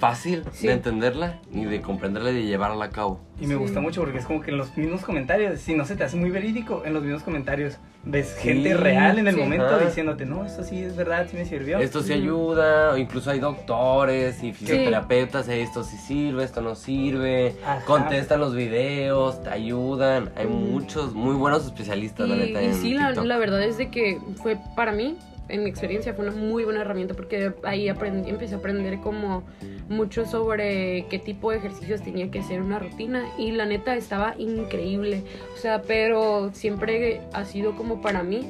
fácil 0.00 0.42
Sí. 0.52 0.66
de 0.66 0.72
entenderla 0.72 1.38
y 1.52 1.64
de 1.66 1.80
comprenderla 1.82 2.30
y 2.30 2.34
de 2.36 2.42
llevarla 2.46 2.86
a 2.86 2.90
cabo. 2.90 3.20
Y 3.38 3.46
me 3.46 3.54
Sí. 3.54 3.60
gusta 3.60 3.80
mucho 3.80 4.00
porque 4.00 4.18
es 4.18 4.24
como 4.26 4.40
que 4.40 4.50
en 4.50 4.56
los 4.56 4.76
mismos 4.76 5.02
comentarios, 5.02 5.60
si 5.60 5.74
no 5.74 5.84
se 5.84 5.94
te 5.94 6.04
hace 6.04 6.16
muy 6.16 6.30
verídico, 6.30 6.82
en 6.86 6.94
los 6.94 7.02
mismos 7.02 7.22
comentarios 7.22 7.76
ves 8.02 8.34
Sí, 8.38 8.48
gente 8.48 8.74
real 8.74 9.18
en 9.18 9.28
el 9.28 9.34
sí. 9.34 9.40
momento 9.40 9.66
Ajá. 9.66 9.84
diciéndote, 9.84 10.24
no, 10.24 10.44
esto 10.46 10.64
sí 10.64 10.82
es 10.82 10.96
verdad, 10.96 11.26
sí 11.30 11.36
me 11.36 11.44
sirvió. 11.44 11.78
Esto 11.78 12.02
sí 12.02 12.14
ayuda, 12.14 12.92
o 12.92 12.96
incluso 12.96 13.30
hay 13.30 13.40
doctores 13.40 14.42
y 14.42 14.52
fisioterapeutas, 14.54 15.48
esto 15.48 15.84
sí 15.84 15.96
sirve, 15.98 16.44
esto 16.44 16.62
no 16.62 16.74
sirve, 16.74 17.54
Ajá. 17.64 17.84
contestan 17.84 18.40
los 18.40 18.54
videos, 18.54 19.42
te 19.42 19.50
ayudan, 19.50 20.30
hay 20.36 20.46
muchos 20.46 21.14
muy 21.14 21.34
buenos 21.34 21.66
especialistas, 21.66 22.26
la 22.26 22.36
Y, 22.36 22.38
neta, 22.38 22.62
y 22.62 22.66
en 22.66 22.74
sí, 22.74 22.94
la, 22.94 23.10
la 23.12 23.36
verdad 23.38 23.62
es 23.62 23.76
de 23.76 23.90
que 23.90 24.18
fue 24.42 24.56
para 24.74 24.92
mí, 24.92 25.16
en 25.50 25.64
mi 25.64 25.70
experiencia, 25.70 26.14
fue 26.14 26.28
una 26.28 26.36
muy 26.36 26.64
buena 26.64 26.82
herramienta 26.82 27.14
porque 27.14 27.52
ahí 27.62 27.88
aprendí, 27.88 28.30
empecé 28.30 28.54
a 28.54 28.58
aprender 28.58 29.00
como 29.00 29.44
mucho 29.88 30.24
sobre 30.24 31.06
qué 31.10 31.18
tipo 31.18 31.50
de 31.50 31.58
ejercicios 31.58 32.02
tenía 32.02 32.30
que 32.30 32.40
hacer 32.40 32.62
una 32.62 32.78
rutina 32.78 33.24
y 33.38 33.52
la 33.52 33.66
neta 33.66 33.96
estaba 33.96 34.34
increíble. 34.38 35.24
O 35.54 35.58
sea, 35.58 35.82
pero 35.82 36.50
siempre 36.52 37.20
ha 37.32 37.44
sido 37.44 37.76
como 37.76 38.00
para 38.00 38.22
mí 38.22 38.46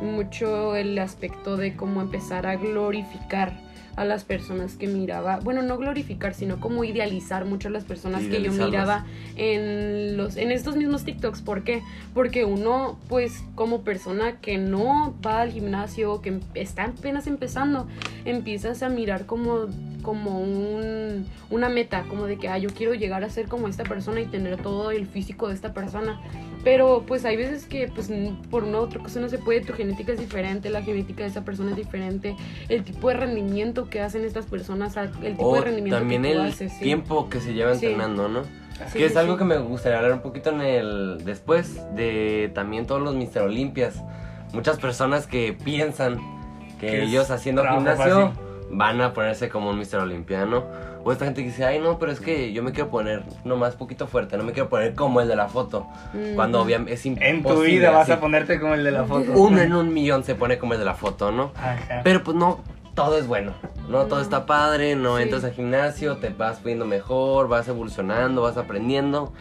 mucho 0.00 0.76
el 0.76 0.98
aspecto 0.98 1.56
de 1.56 1.76
cómo 1.76 2.00
empezar 2.00 2.46
a 2.46 2.56
glorificar 2.56 3.52
a 3.96 4.04
las 4.04 4.24
personas 4.24 4.74
que 4.74 4.86
miraba, 4.86 5.40
bueno, 5.40 5.62
no 5.62 5.78
glorificar, 5.78 6.34
sino 6.34 6.60
como 6.60 6.84
idealizar 6.84 7.44
mucho 7.44 7.68
a 7.68 7.70
las 7.70 7.84
personas 7.84 8.22
que 8.22 8.42
yo 8.42 8.52
miraba 8.52 9.06
en 9.36 10.16
los 10.16 10.36
en 10.36 10.50
estos 10.50 10.76
mismos 10.76 11.04
TikToks, 11.04 11.42
¿por 11.42 11.62
qué? 11.62 11.82
Porque 12.12 12.44
uno 12.44 12.98
pues 13.08 13.42
como 13.54 13.82
persona 13.82 14.40
que 14.40 14.58
no 14.58 15.14
va 15.24 15.42
al 15.42 15.52
gimnasio, 15.52 16.20
que 16.20 16.40
está 16.54 16.84
apenas 16.84 17.26
empezando, 17.26 17.86
empiezas 18.24 18.82
a 18.82 18.88
mirar 18.88 19.26
como 19.26 19.68
como 20.02 20.38
un, 20.40 21.26
una 21.50 21.68
meta, 21.68 22.04
como 22.08 22.26
de 22.26 22.36
que 22.36 22.48
ah, 22.48 22.58
yo 22.58 22.70
quiero 22.70 22.94
llegar 22.94 23.24
a 23.24 23.30
ser 23.30 23.48
como 23.48 23.68
esta 23.68 23.84
persona 23.84 24.20
y 24.20 24.26
tener 24.26 24.62
todo 24.62 24.90
el 24.90 25.06
físico 25.06 25.48
de 25.48 25.54
esta 25.54 25.72
persona. 25.72 26.20
Pero 26.64 27.04
pues 27.06 27.24
hay 27.26 27.36
veces 27.36 27.66
que 27.66 27.88
pues 27.94 28.10
por 28.50 28.64
una 28.64 28.78
u 28.78 28.82
otra 28.82 29.00
cosa 29.02 29.20
no 29.20 29.28
se 29.28 29.36
puede, 29.38 29.60
tu 29.60 29.74
genética 29.74 30.12
es 30.12 30.18
diferente, 30.18 30.70
la 30.70 30.82
genética 30.82 31.22
de 31.22 31.28
esa 31.28 31.44
persona 31.44 31.70
es 31.72 31.76
diferente, 31.76 32.34
el 32.70 32.82
tipo 32.84 33.08
de 33.10 33.14
rendimiento 33.16 33.90
que 33.90 34.00
hacen 34.00 34.24
estas 34.24 34.46
personas, 34.46 34.96
el 34.96 35.10
tipo 35.36 35.48
O 35.50 35.54
de 35.56 35.60
rendimiento 35.60 35.98
también 35.98 36.22
que 36.22 36.32
tú 36.32 36.40
el 36.40 36.46
haces. 36.48 36.72
sí. 36.72 36.80
tiempo 36.80 37.28
que 37.28 37.40
se 37.40 37.52
lleva 37.52 37.74
Sí. 37.74 37.84
entrenando, 37.86 38.28
¿no? 38.28 38.44
Sí, 38.88 38.98
que 38.98 39.04
es 39.06 39.12
sí, 39.12 39.18
algo 39.18 39.34
sí. 39.34 39.38
que 39.40 39.44
me 39.44 39.58
gustaría 39.58 39.98
hablar 39.98 40.14
un 40.14 40.20
poquito 40.22 40.50
en 40.50 40.60
el 40.62 41.18
después 41.24 41.76
de 41.94 42.50
también 42.54 42.86
todos 42.86 43.02
los 43.02 43.14
Mister 43.14 43.42
Olimpias. 43.42 44.02
Muchas 44.52 44.78
personas 44.80 45.26
que 45.26 45.52
piensan 45.64 46.18
que, 46.80 47.02
ellos 47.02 47.30
haciendo 47.30 47.62
gimnasio 47.64 48.28
fácil. 48.30 48.42
van 48.70 49.00
a 49.00 49.12
ponerse 49.12 49.48
como 49.48 49.70
un 49.70 49.78
Mister 49.78 50.00
Olympia, 50.00 50.44
¿no? 50.46 50.64
O 51.04 51.12
esta 51.12 51.26
gente 51.26 51.42
que 51.42 51.48
dice, 51.48 51.64
ay 51.64 51.78
no, 51.80 51.98
pero 51.98 52.10
es 52.10 52.18
que 52.18 52.52
yo 52.52 52.62
me 52.62 52.72
quiero 52.72 52.88
poner 52.90 53.22
nomás 53.44 53.76
poquito 53.76 54.06
fuerte, 54.06 54.36
no 54.38 54.44
me 54.44 54.52
quiero 54.52 54.68
poner 54.70 54.94
como 54.94 55.20
el 55.20 55.28
de 55.28 55.36
la 55.36 55.48
foto. 55.48 55.86
Mm. 56.14 56.34
Cuando 56.34 56.60
obviamente 56.62 56.94
es 56.94 57.04
imposible. 57.04 57.28
En 57.30 57.42
tu 57.42 57.60
vida 57.60 57.90
vas 57.90 58.02
así. 58.04 58.12
a 58.12 58.20
ponerte 58.20 58.58
como 58.58 58.74
el 58.74 58.82
de 58.84 58.90
la 58.90 59.04
foto. 59.04 59.32
Uno 59.32 59.60
en 59.60 59.74
un 59.74 59.92
millón 59.92 60.24
se 60.24 60.34
pone 60.34 60.58
como 60.58 60.72
el 60.72 60.78
de 60.78 60.86
la 60.86 60.94
foto, 60.94 61.30
¿no? 61.30 61.52
Ajá. 61.56 62.00
Pero 62.02 62.22
pues 62.24 62.36
no, 62.36 62.60
todo 62.94 63.18
es 63.18 63.26
bueno. 63.26 63.52
No, 63.88 64.06
todo 64.06 64.20
está 64.22 64.46
padre, 64.46 64.96
no 64.96 65.18
Sí. 65.18 65.24
entras 65.24 65.44
al 65.44 65.52
gimnasio, 65.52 66.16
te 66.16 66.30
vas 66.30 66.58
poniendo 66.60 66.86
mejor, 66.86 67.48
vas 67.48 67.68
evolucionando, 67.68 68.40
vas 68.40 68.56
aprendiendo. 68.56 69.32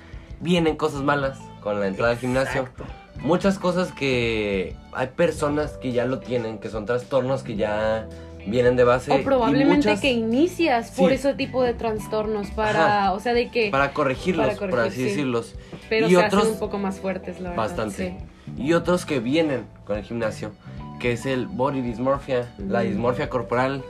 Vienen 0.41 0.75
cosas 0.75 1.01
malas 1.01 1.39
con 1.62 1.79
la 1.79 1.88
entrada 1.88 2.12
al 2.12 2.17
gimnasio. 2.17 2.62
Exacto. 2.63 2.84
Muchas 3.22 3.58
cosas 3.58 3.93
que 3.93 4.75
hay 4.91 5.08
personas 5.08 5.77
que 5.77 5.93
ya 5.93 6.03
lo 6.03 6.20
tienen, 6.20 6.58
que 6.58 6.67
son 6.67 6.86
trastornos 6.86 7.41
que 7.43 7.55
ya 7.55 8.08
vienen 8.48 8.76
de 8.76 8.84
base. 8.84 9.12
O 9.12 9.20
y 9.20 9.24
probablemente 9.24 9.76
muchas 9.88 10.02
que 10.02 10.12
inicias 10.12 10.92
por 10.92 11.10
Sí. 11.10 11.16
ese 11.16 11.34
tipo 11.34 11.64
de 11.64 11.74
trastornos 11.74 12.50
para, 12.52 13.00
Ajá. 13.04 13.14
o 13.14 13.20
sea, 13.20 13.34
de 13.34 13.50
que, 13.50 13.70
para 13.70 13.94
corregirlos, 13.94 14.46
para 14.48 14.60
por 14.60 14.70
corregir, 14.70 14.92
así 14.92 14.98
sí. 15.02 15.10
decirlos. 15.10 15.56
pero 15.90 16.08
y 16.08 16.12
se 16.12 16.18
otros- 16.18 16.42
hacen 16.44 16.54
un 16.54 16.60
poco 16.60 16.78
más 16.78 17.00
fuertes, 17.00 17.40
la 17.40 17.50
verdad. 17.50 17.64
Bastante. 17.64 18.18
sí. 18.56 18.62
Y 18.62 18.74
otros 18.74 19.06
que 19.06 19.20
vienen 19.20 19.66
con 19.86 19.98
el 19.98 20.04
gimnasio, 20.04 20.52
que 21.00 21.14
es 21.14 21.26
el 21.26 21.48
body 21.48 21.82
dysmorphia, 21.82 22.54
la 22.58 22.80
Ujú. 22.80 22.88
dismorfia 22.90 23.30
corporal. 23.30 23.84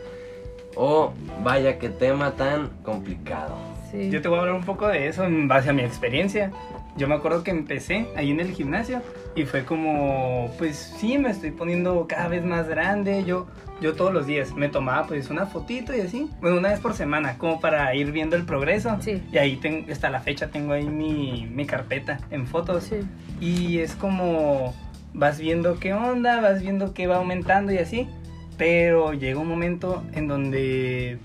O 0.75 1.13
vaya 1.43 1.77
que 1.77 1.89
tema 1.89 2.31
tan 2.31 2.69
complicado. 2.83 3.55
Sí. 3.91 4.09
Yo 4.09 4.21
te 4.23 4.27
voy 4.27 4.37
a 4.37 4.41
hablar 4.41 4.55
un 4.55 4.63
poco 4.63 4.87
de 4.87 5.07
eso 5.07 5.23
en 5.23 5.47
base 5.47 5.69
a 5.69 5.73
mi 5.73 5.83
experiencia. 5.83 6.51
Yo 6.95 7.07
me 7.07 7.15
acuerdo 7.15 7.43
que 7.43 7.51
empecé 7.51 8.07
ahí 8.15 8.29
en 8.31 8.39
el 8.39 8.51
gimnasio 8.51 9.01
y 9.35 9.45
fue 9.45 9.65
como, 9.65 10.51
pues 10.59 10.93
sí, 10.99 11.17
me 11.17 11.31
estoy 11.31 11.49
poniendo 11.51 12.05
cada 12.07 12.27
vez 12.27 12.45
más 12.45 12.67
grande. 12.67 13.23
Yo, 13.25 13.47
yo 13.81 13.93
todos 13.95 14.13
los 14.13 14.27
días 14.27 14.53
me 14.53 14.69
tomaba 14.69 15.07
pues 15.07 15.29
una 15.31 15.47
fotito 15.47 15.95
y 15.95 16.01
así, 16.01 16.29
bueno, 16.39 16.57
una 16.57 16.69
vez 16.69 16.79
por 16.79 16.93
semana, 16.93 17.37
como 17.39 17.59
para 17.59 17.95
ir 17.95 18.11
viendo 18.11 18.35
el 18.35 18.45
progreso. 18.45 18.95
Sí. 19.01 19.23
Y 19.31 19.37
ahí 19.39 19.55
ten- 19.57 19.85
hasta 19.91 20.09
la 20.11 20.19
fecha 20.19 20.49
tengo 20.49 20.73
ahí 20.73 20.85
mi, 20.87 21.47
mi 21.51 21.65
carpeta 21.65 22.19
en 22.29 22.45
fotos. 22.45 22.83
Sí. 22.83 22.97
Y 23.41 23.79
es 23.79 23.95
como 23.95 24.75
vas 25.15 25.39
viendo 25.39 25.79
qué 25.79 25.93
onda, 25.93 26.41
vas 26.41 26.61
viendo 26.61 26.93
qué 26.93 27.07
va 27.07 27.15
aumentando 27.17 27.71
y 27.73 27.79
así. 27.79 28.07
Pero 28.55 29.13
llega 29.13 29.39
un 29.39 29.47
momento 29.47 30.03
en 30.13 30.27
donde 30.27 31.17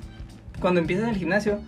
cuando 0.60 0.80
empiezas 0.80 1.10
el 1.10 1.16
gimnasio, 1.16 1.60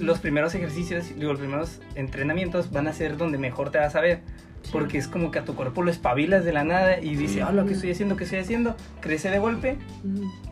los 0.00 0.18
primeros 0.18 0.54
ejercicios, 0.54 1.08
digo, 1.16 1.32
los 1.32 1.40
primeros 1.40 1.80
entrenamientos 1.94 2.70
van 2.70 2.88
a 2.88 2.92
ser 2.92 3.16
donde 3.16 3.38
mejor 3.38 3.70
te 3.70 3.78
vas 3.78 3.94
a 3.96 4.00
ver. 4.00 4.20
Sí. 4.62 4.70
Porque 4.72 4.98
es 4.98 5.06
como 5.06 5.30
que 5.30 5.38
a 5.38 5.44
tu 5.44 5.54
cuerpo 5.54 5.82
lo 5.84 5.92
espabilas 5.92 6.44
de 6.44 6.52
la 6.52 6.64
nada 6.64 6.98
y 7.00 7.14
dice, 7.14 7.42
ah, 7.42 7.52
lo 7.52 7.66
que 7.66 7.74
estoy 7.74 7.92
haciendo, 7.92 8.16
¿qué 8.16 8.24
estoy 8.24 8.40
haciendo? 8.40 8.74
Crece 9.00 9.30
de 9.30 9.38
golpe 9.38 9.76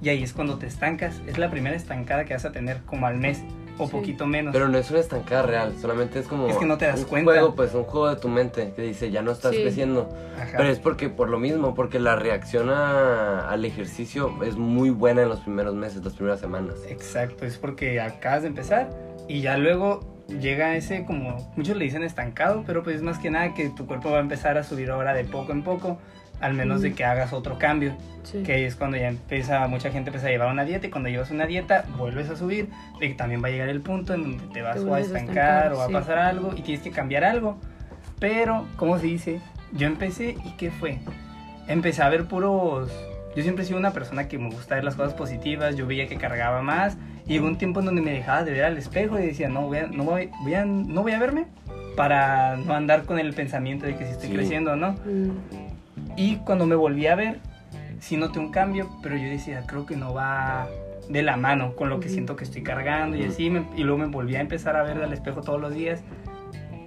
y 0.03 0.09
ahí 0.09 0.23
es 0.23 0.33
cuando 0.33 0.57
te 0.57 0.67
estancas. 0.67 1.21
Es 1.27 1.37
la 1.39 1.51
primera 1.51 1.75
estancada 1.75 2.25
que 2.25 2.33
vas 2.35 2.45
a 2.45 2.53
tener 2.53 2.83
como 2.87 3.07
al 3.09 3.17
mes 3.17 3.43
o 3.77 3.87
Sí. 3.87 3.91
poquito 3.93 4.25
menos. 4.29 4.53
Pero 4.53 4.69
no 4.69 4.79
es 4.79 4.89
una 4.93 5.01
estancada 5.01 5.43
real, 5.43 5.75
solamente 5.81 6.21
es 6.21 6.29
como 6.29 6.47
Es 6.47 6.57
que 6.59 6.65
no 6.65 6.79
te 6.79 6.87
das 6.87 7.01
un 7.01 7.07
cuenta. 7.07 7.33
juego, 7.33 7.57
pues 7.57 7.75
un 7.75 7.83
juego 7.83 8.09
de 8.09 8.15
tu 8.21 8.29
mente 8.29 8.73
que 8.77 8.83
dice 8.83 9.11
ya 9.11 9.21
no 9.21 9.33
estás 9.33 9.53
Sí. 9.53 9.63
creciendo. 9.63 10.09
Ajá. 10.41 10.59
Pero 10.59 10.69
es 10.69 10.79
porque 10.79 11.09
por 11.09 11.29
lo 11.29 11.41
mismo, 11.41 11.75
porque 11.75 11.99
la 11.99 12.15
reacción 12.15 12.71
a- 12.71 13.49
al 13.51 13.65
ejercicio 13.65 14.45
es 14.45 14.55
muy 14.57 14.91
buena 14.91 15.23
en 15.23 15.29
los 15.29 15.41
primeros 15.41 15.75
meses, 15.75 16.05
las 16.05 16.15
primeras 16.15 16.39
semanas. 16.39 16.77
Exacto, 16.89 17.45
es 17.47 17.59
porque 17.59 18.01
acabas 18.01 18.43
de 18.43 18.49
empezar 18.49 18.91
y 19.29 19.41
ya 19.41 19.57
luego 19.57 20.01
llega 20.41 20.75
ese 20.77 21.05
como 21.05 21.53
muchos 21.57 21.77
le 21.77 21.85
dicen 21.85 22.03
estancado, 22.03 22.65
pero 22.67 22.83
pues 22.83 22.97
es 22.97 23.03
más 23.03 23.19
que 23.19 23.31
nada 23.31 23.55
que 23.55 23.69
tu 23.71 23.87
cuerpo 23.87 24.11
va 24.11 24.19
a 24.19 24.21
empezar 24.21 24.57
a 24.59 24.63
subir 24.65 24.91
ahora 24.91 25.13
de 25.15 25.25
poco 25.25 25.53
en 25.53 25.63
poco, 25.63 25.99
al 26.41 26.55
menos 26.55 26.81
de 26.83 26.91
Mm. 26.91 26.95
que 26.95 27.05
hagas 27.05 27.33
otro 27.33 27.59
cambio, 27.59 27.95
Sí. 28.23 28.43
que 28.43 28.53
ahí 28.55 28.65
es 28.65 28.75
cuando 28.75 28.97
ya 28.97 29.09
empieza 29.09 29.67
mucha 29.69 29.91
gente 29.91 30.09
empieza 30.11 30.27
a 30.29 30.31
llevar 30.31 30.51
una 30.51 30.65
dieta 30.65 30.87
y 30.87 30.91
cuando 30.91 31.09
llevas 31.11 31.31
una 31.31 31.47
dieta 31.47 31.85
vuelves 31.97 32.29
a 32.31 32.37
subir 32.37 32.69
y 33.01 33.15
también 33.15 33.43
va 33.43 33.49
a 33.49 33.51
llegar 33.51 33.69
el 33.69 33.81
punto 33.83 34.15
en 34.15 34.23
donde 34.23 34.45
te 34.53 34.63
vas 34.63 34.77
Te 34.77 34.89
o 34.89 34.95
a 34.95 35.01
estancar, 35.01 35.29
estancar, 35.29 35.73
o 35.75 35.79
va 35.79 35.87
sí. 35.89 35.95
a 35.95 35.99
pasar 36.01 36.19
algo 36.19 36.53
y 36.57 36.63
tienes 36.63 36.83
que 36.83 36.91
cambiar 36.91 37.25
algo. 37.25 37.59
Pero, 38.19 38.67
¿cómo 38.77 38.99
se 38.99 39.07
dice? 39.07 39.41
Yo 39.73 39.87
empecé 39.87 40.37
y 40.45 40.51
¿qué 40.57 40.71
fue? 40.71 40.99
Empecé 41.69 42.03
a 42.03 42.09
ver 42.09 42.25
puros... 42.27 42.91
Yo 43.37 43.43
siempre 43.43 43.65
he 43.65 43.67
sido 43.67 43.79
una 43.79 43.91
persona 43.93 44.29
que 44.29 44.39
me 44.39 44.49
gusta 44.51 44.77
ver 44.77 44.85
las 44.85 44.95
cosas 44.95 45.13
positivas, 45.15 45.77
yo 45.77 45.87
veía 45.87 46.07
que 46.07 46.17
cargaba 46.17 46.63
más 46.63 46.97
y 47.27 47.35
llegó 47.35 47.47
un 47.47 47.57
tiempo 47.57 47.81
en 47.81 47.87
donde 47.87 48.03
me 48.03 48.13
dejaba 48.13 48.45
de 48.45 48.53
ver 48.53 48.65
al 48.65 48.77
espejo 48.77 49.19
y 49.19 49.27
decía, 49.27 49.49
no 49.49 49.63
voy 49.63 49.79
a, 49.79 49.87
no 49.87 50.05
voy, 50.05 50.31
voy 50.43 50.55
a, 50.55 50.65
no 50.65 51.03
voy 51.03 51.13
a 51.13 51.19
verme 51.19 51.47
para 51.97 52.57
no 52.57 52.75
andar 52.75 53.05
con 53.05 53.19
el 53.19 53.33
pensamiento 53.35 53.87
de 53.87 53.97
que 53.97 54.05
si 54.05 54.13
estoy 54.13 54.29
Sí. 54.29 54.35
creciendo 54.35 54.73
o 54.73 54.77
no. 54.77 54.93
Mm. 54.93 55.31
Y 56.17 56.37
cuando 56.39 56.67
me 56.67 56.75
volví 56.75 57.07
a 57.07 57.15
ver, 57.15 57.39
sí 58.01 58.17
noté 58.17 58.39
un 58.39 58.51
cambio, 58.51 58.89
pero 59.03 59.17
yo 59.17 59.25
decía, 59.29 59.63
creo 59.67 59.87
que 59.87 59.97
no 59.97 60.13
va 60.13 60.69
de 61.09 61.23
la 61.23 61.37
mano 61.37 61.75
con 61.77 61.89
lo 61.91 62.01
que 62.01 62.09
siento 62.09 62.35
que 62.37 62.45
estoy 62.45 62.63
cargando 62.63 63.17
y 63.17 63.25
así. 63.25 63.51
me- 63.51 63.65
y 63.77 63.83
luego 63.85 63.99
me 63.99 64.07
volví 64.07 64.37
a 64.37 64.41
empezar 64.41 64.77
a 64.77 64.83
ver 64.83 65.03
al 65.03 65.13
espejo 65.13 65.43
todos 65.43 65.61
los 65.61 65.75
días. 65.75 66.03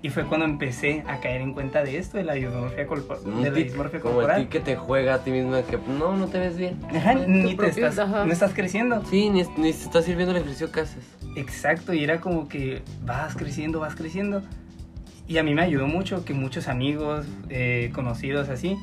Y 0.04 0.10
fue 0.10 0.26
cuando 0.26 0.46
empecé 0.46 1.04
a 1.08 1.20
caer 1.20 1.42
en 1.42 1.54
cuenta 1.54 1.84
de 1.84 1.98
esto, 1.98 2.18
de 2.18 2.24
la 2.24 2.34
dismorfia, 2.34 2.86
corpo- 2.86 3.18
Un 3.26 3.42
de 3.44 3.50
la 3.50 3.56
tic, 3.56 3.66
dismorfia 3.68 4.00
como 4.00 4.14
el 4.22 4.28
corporal. 4.28 4.42
tic 4.44 4.50
que 4.52 4.60
te 4.60 4.76
juega 4.76 5.16
a 5.16 5.24
ti 5.24 5.32
mismo 5.32 5.56
de 5.56 5.64
que 5.64 5.78
no, 5.78 6.16
no 6.16 6.28
te 6.28 6.40
ves 6.40 6.56
bien. 6.58 6.80
Ajá, 6.96 7.14
Tu 7.16 7.28
ni 7.28 7.56
te 7.56 7.68
estás, 7.68 7.98
ajá. 8.00 8.24
no 8.26 8.32
estás 8.32 8.54
creciendo. 8.54 9.04
Sí, 9.10 9.30
ni, 9.30 9.42
ni 9.58 9.72
te 9.74 9.84
está 9.84 10.02
sirviendo 10.02 10.32
el 10.32 10.38
ejercicio 10.38 10.72
que 10.72 10.82
haces. 10.82 11.04
Exacto, 11.36 11.94
y 11.94 12.04
era 12.04 12.20
como 12.22 12.48
que 12.48 12.82
vas 13.06 13.36
creciendo, 13.36 13.80
vas 13.80 13.96
creciendo. 13.96 14.44
Y 15.28 15.40
a 15.40 15.44
mí 15.44 15.54
me 15.56 15.62
ayudó 15.64 15.88
mucho 15.88 16.24
que 16.24 16.34
muchos 16.34 16.68
amigos, 16.68 17.26
eh, 17.50 17.92
conocidos 17.94 18.50
así, 18.50 18.78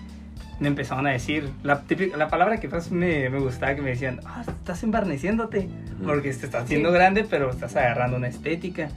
me 0.61 0.68
empezaron 0.68 1.06
a 1.06 1.11
decir, 1.11 1.49
la, 1.62 1.83
típica- 1.83 2.16
la 2.16 2.28
palabra 2.28 2.59
que 2.61 2.68
más 2.68 2.90
me, 2.90 3.30
me 3.30 3.38
gustaba, 3.38 3.75
que 3.75 3.83
me 3.83 3.90
decían, 3.90 4.21
ah, 4.26 4.42
estás 4.47 4.83
embarneciéndote, 4.83 5.68
Ujú. 5.97 6.04
porque 6.06 6.33
te 6.33 6.44
estás 6.47 6.64
haciendo 6.64 6.90
Sí. 6.90 6.94
grande, 6.94 7.25
pero 7.28 7.50
estás 7.50 7.75
agarrando 7.76 8.16
una 8.18 8.28
estética. 8.28 8.88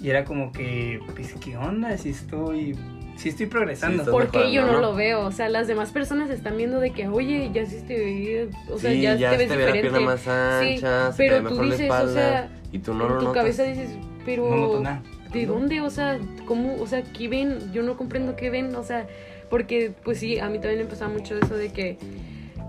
Y 0.00 0.10
era 0.10 0.24
como 0.24 0.52
que, 0.52 1.00
pues, 1.14 1.34
¿qué 1.34 1.56
onda? 1.56 1.96
Si 1.98 2.10
estoy, 2.10 2.76
si 3.16 3.30
estoy 3.30 3.46
progresando. 3.46 4.04
Sí, 4.04 4.10
Porque 4.10 4.52
yo 4.52 4.64
no, 4.66 4.80
lo 4.80 4.94
veo, 4.94 5.26
o 5.26 5.32
sea, 5.32 5.48
las 5.48 5.66
demás 5.66 5.90
personas 5.90 6.30
están 6.30 6.56
viendo 6.56 6.78
de 6.78 6.92
que, 6.92 7.08
oye, 7.08 7.50
ya 7.52 7.66
sí 7.66 7.82
te 7.86 8.48
o 8.70 8.78
sea, 8.78 8.92
sí, 8.92 9.00
ya, 9.00 9.16
ya 9.16 9.30
te 9.32 9.36
ves 9.38 9.48
te 9.48 9.56
ve 9.56 9.66
la 9.66 9.72
diferente. 9.72 9.80
pierna 9.80 10.00
más 10.00 10.28
ancha, 10.28 11.12
se 11.12 11.16
pero 11.16 11.36
te 11.36 11.42
ve 11.42 11.48
tú 11.48 11.54
mejor 11.56 11.66
la 11.66 11.76
dices, 11.76 11.90
o 11.90 12.08
sea, 12.12 12.48
y 12.70 12.78
tú 12.78 12.94
no 12.94 13.06
en 13.06 13.12
lo 13.14 13.18
tu 13.18 13.24
notas. 13.26 13.34
cabeza 13.34 13.62
dices, 13.64 13.90
pero 14.24 14.48
No 14.50 14.56
noto 14.56 14.80
nada. 14.80 15.02
¿de 15.32 15.46
dónde? 15.46 15.80
O 15.80 15.90
sea, 15.90 16.18
¿cómo? 16.46 16.76
O 16.80 16.86
sea, 16.86 17.02
¿qué 17.02 17.28
ven? 17.28 17.72
Yo 17.72 17.82
no 17.82 17.96
comprendo 17.96 18.36
qué 18.36 18.50
ven, 18.50 18.74
o 18.76 18.82
sea, 18.84 19.06
porque 19.50 19.92
pues 20.04 20.18
sí, 20.20 20.38
a 20.38 20.48
mí 20.48 20.60
también 20.60 20.82
me 20.82 20.86
pasa 20.86 21.08
mucho 21.08 21.36
eso 21.38 21.56
de 21.56 21.72
que 21.72 21.98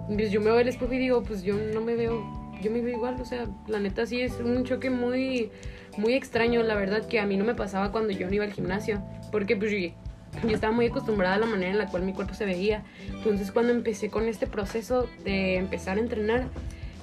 pues, 0.08 0.32
yo 0.32 0.40
me 0.42 0.48
veo 0.48 0.58
al 0.60 0.68
espejo 0.68 0.92
y 0.94 0.98
digo, 0.98 1.22
pues 1.24 1.44
yo 1.44 1.56
no 1.74 1.82
me 1.82 1.94
veo, 1.96 2.24
yo 2.62 2.72
me 2.72 2.82
veo 2.82 2.96
igual, 2.96 3.18
o 3.22 3.26
sea, 3.26 3.46
la 3.68 3.80
neta 3.80 4.06
sí 4.08 4.22
es 4.22 4.34
un 4.40 4.64
choque 4.64 4.90
muy 4.90 5.52
muy 5.98 6.14
extraño, 6.14 6.64
la 6.64 6.76
verdad 6.76 7.08
que 7.08 7.20
a 7.20 7.26
mí 7.26 7.38
no 7.38 7.46
me 7.46 7.56
pasaba 7.56 7.92
cuando 7.92 8.12
yo 8.12 8.28
no 8.28 8.34
iba 8.34 8.46
al 8.46 8.54
gimnasio, 8.54 9.02
porque 9.32 9.56
pues 9.56 9.72
yo, 9.72 9.78
yo 10.48 10.56
estaba 10.56 10.74
muy 10.74 10.88
acostumbrada 10.88 11.36
a 11.36 11.40
la 11.40 11.46
manera 11.46 11.72
en 11.72 11.78
la 11.78 11.88
cual 11.88 12.04
mi 12.04 12.14
cuerpo 12.14 12.34
se 12.34 12.46
veía. 12.46 12.84
Entonces, 13.10 13.52
cuando 13.52 13.72
empecé 13.72 14.10
con 14.10 14.28
este 14.28 14.48
proceso 14.48 15.08
de 15.24 15.56
empezar 15.56 15.98
a 15.98 16.02
entrenar, 16.02 16.48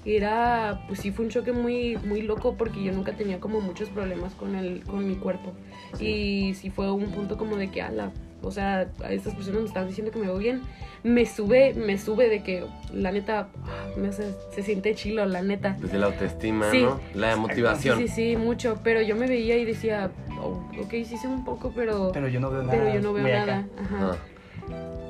era, 0.05 0.85
pues 0.87 1.01
sí, 1.01 1.11
fue 1.11 1.25
un 1.25 1.31
choque 1.31 1.53
muy, 1.53 1.97
muy 1.97 2.23
loco 2.23 2.55
porque 2.57 2.83
yo 2.83 2.93
nunca 2.93 3.13
tenía 3.13 3.41
como 3.41 3.61
muchos 3.61 3.89
problemas 3.89 4.35
con, 4.35 4.55
el, 4.55 4.85
con 4.85 5.07
mi 5.07 5.17
cuerpo. 5.17 5.53
Y 5.99 6.55
sí 6.55 6.71
fue 6.71 6.91
un 6.93 7.07
punto 7.07 7.37
como 7.37 7.57
de 7.57 7.71
que, 7.71 7.83
ala, 7.83 8.13
o 8.47 8.51
sea, 8.53 8.89
a 9.05 9.13
estas 9.13 9.35
personas 9.35 9.61
me 9.63 9.67
están 9.69 9.89
diciendo 9.89 10.13
que 10.13 10.19
me 10.19 10.27
veo 10.27 10.39
bien. 10.39 10.63
Me 11.03 11.27
sube, 11.27 11.75
me 11.75 11.99
sube 11.99 12.29
de 12.29 12.43
que, 12.43 12.65
la 12.93 13.13
neta, 13.13 13.49
ah, 13.65 13.87
me 13.97 14.09
hace- 14.09 14.35
se 14.55 14.63
siente 14.63 14.95
chilo, 14.95 15.25
la 15.27 15.43
neta. 15.43 15.77
Desde 15.81 15.99
la 15.99 16.07
autoestima, 16.07 16.71
Sí. 16.71 16.83
¿no? 16.83 17.01
La 17.15 17.37
motivación. 17.37 17.99
Sí, 17.99 18.09
sí, 18.09 18.15
sí, 18.33 18.37
mucho. 18.37 18.79
Pero 18.83 19.03
yo 19.03 19.15
me 19.17 19.27
veía 19.27 19.57
y 19.57 19.65
decía, 19.65 20.11
oh, 20.41 20.63
ok, 20.81 20.91
sí 21.05 21.17
sé 21.17 21.29
un 21.29 21.45
poco, 21.45 21.73
pero, 21.75 22.11
Pero 22.13 22.29
yo 22.29 22.41
no 22.41 22.51
veo 22.51 22.63
nada. 22.63 22.73
pero 22.79 22.93
yo 22.95 23.01
no 23.01 23.13
veo 23.13 23.25
nada. 23.29 23.67
Ajá. 23.79 23.97
Ajá. 24.11 24.17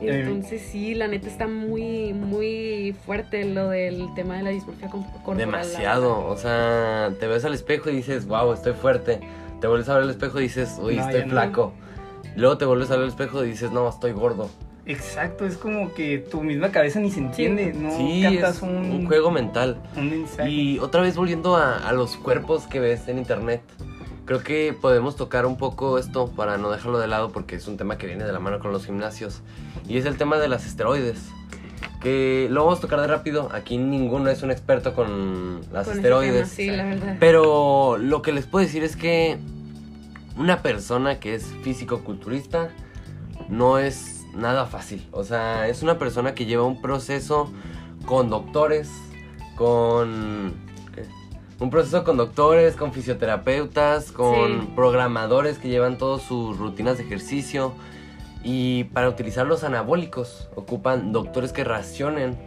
Entonces 0.03 0.61
sí, 0.61 0.95
la 0.95 1.09
neta 1.09 1.27
está 1.29 1.47
muy, 1.47 2.13
muy 2.13 2.95
fuerte 3.07 3.45
lo 3.47 3.71
del 3.71 4.07
tema 4.15 4.37
de 4.37 4.43
la 4.43 4.51
dismorfia 4.51 4.89
corporal. 4.89 5.39
Demasiado. 5.39 6.27
O 6.27 6.37
sea, 6.37 7.13
te 7.19 7.27
ves 7.27 7.45
al 7.47 7.55
espejo 7.55 7.89
y 7.89 7.97
dices, 7.97 8.27
wow, 8.27 8.53
estoy 8.53 8.75
fuerte. 8.75 9.21
Te 9.61 9.67
vuelves 9.67 9.89
a 9.89 9.95
ver 9.95 10.03
al 10.03 10.11
espejo 10.11 10.39
y 10.39 10.45
dices, 10.45 10.77
uy, 10.83 10.97
No, 10.97 11.09
estoy 11.09 11.25
no. 11.27 11.29
Luego 12.37 12.59
te 12.59 12.65
vuelves 12.65 12.91
a 12.91 12.95
ver 12.95 13.05
al 13.05 13.09
espejo 13.09 13.45
y 13.45 13.49
dices, 13.49 13.71
no, 13.73 13.89
estoy 13.89 14.13
gordo. 14.13 14.49
Exacto, 14.85 15.47
es 15.47 15.57
como 15.57 15.93
que 15.95 16.19
tu 16.19 16.43
misma 16.43 16.71
cabeza 16.71 17.01
ni 17.01 17.11
se 17.11 17.19
entiende, 17.19 17.73
no 17.73 17.97
sí, 17.97 18.21
captas 18.23 18.57
es 18.57 18.63
un, 18.63 18.77
un 18.77 19.07
juego 19.07 19.33
mental. 19.33 19.79
un 19.97 20.11
mensaje. 20.11 20.49
Y 20.49 20.79
otra 20.79 21.01
vez 21.03 21.17
volviendo 21.17 21.57
a, 21.57 21.77
a 21.79 21.93
los 21.93 22.17
cuerpos 22.17 22.69
que 22.69 22.79
ves 22.79 23.09
en 23.09 23.19
internet, 23.19 23.63
creo 24.27 24.45
que 24.45 24.77
podemos 24.81 25.17
tocar 25.17 25.45
un 25.45 25.57
poco 25.57 25.99
esto 25.99 26.29
para 26.29 26.57
no 26.57 26.71
dejarlo 26.71 27.01
de 27.01 27.09
lado 27.09 27.33
porque 27.33 27.57
es 27.57 27.67
un 27.67 27.77
tema 27.77 27.99
que 27.99 28.07
viene 28.07 28.25
de 28.25 28.33
la 28.33 28.39
mano 28.39 28.61
con 28.61 28.71
los 28.71 28.87
gimnasios. 28.87 29.41
Y 29.89 29.99
es 29.99 30.05
el 30.05 30.17
tema 30.17 30.39
de 30.39 30.47
las 30.49 30.67
esteroides. 30.67 31.19
Que 32.01 32.47
lo 32.51 32.65
vamos 32.65 32.79
a 32.79 32.83
tocar 32.83 33.01
de 33.01 33.09
rápido. 33.09 33.49
Aquí 33.53 33.79
ninguno 33.79 34.31
es 34.31 34.43
un 34.43 34.53
experto 34.53 34.95
con 34.95 35.63
las 35.73 35.87
Con 35.89 35.97
esteroides. 35.97 36.35
tema, 36.43 36.47
sí, 36.55 36.71
la 36.71 36.85
verdad. 36.85 37.17
Pero 37.19 37.97
lo 37.99 38.23
que 38.23 38.31
les 38.33 38.47
puedo 38.47 38.65
decir 38.65 38.85
es 38.85 38.95
que 38.95 39.39
una 40.37 40.63
persona 40.63 41.19
que 41.19 41.35
es 41.35 41.47
físico-culturista 41.63 42.71
no 43.49 43.79
es 43.79 44.27
nada 44.35 44.67
fácil. 44.67 45.07
O 45.13 45.25
sea, 45.25 45.69
es 45.69 45.83
una 45.83 45.99
persona 45.99 46.35
que 46.35 46.45
lleva 46.47 46.65
un 46.65 46.81
proceso 46.83 47.51
con 48.05 48.29
doctores, 48.29 48.91
con... 49.57 50.55
¿qué? 50.95 51.05
Un 51.59 51.71
proceso 51.71 52.05
con 52.05 52.17
doctores, 52.19 52.77
con 52.77 52.93
fisioterapeutas, 52.93 54.13
con 54.13 54.61
Sí. 54.61 54.69
programadores 54.75 55.59
que 55.59 55.69
llevan 55.69 55.97
todas 55.97 56.23
sus 56.23 56.59
rutinas 56.59 56.99
de 56.99 57.05
ejercicio. 57.05 57.73
Y 58.45 58.85
para 58.85 59.09
utilizar 59.09 59.47
los 59.47 59.65
anabólicos, 59.65 60.49
ocupan 60.55 61.13
doctores 61.13 61.53
que 61.53 61.65
racionen 61.65 62.39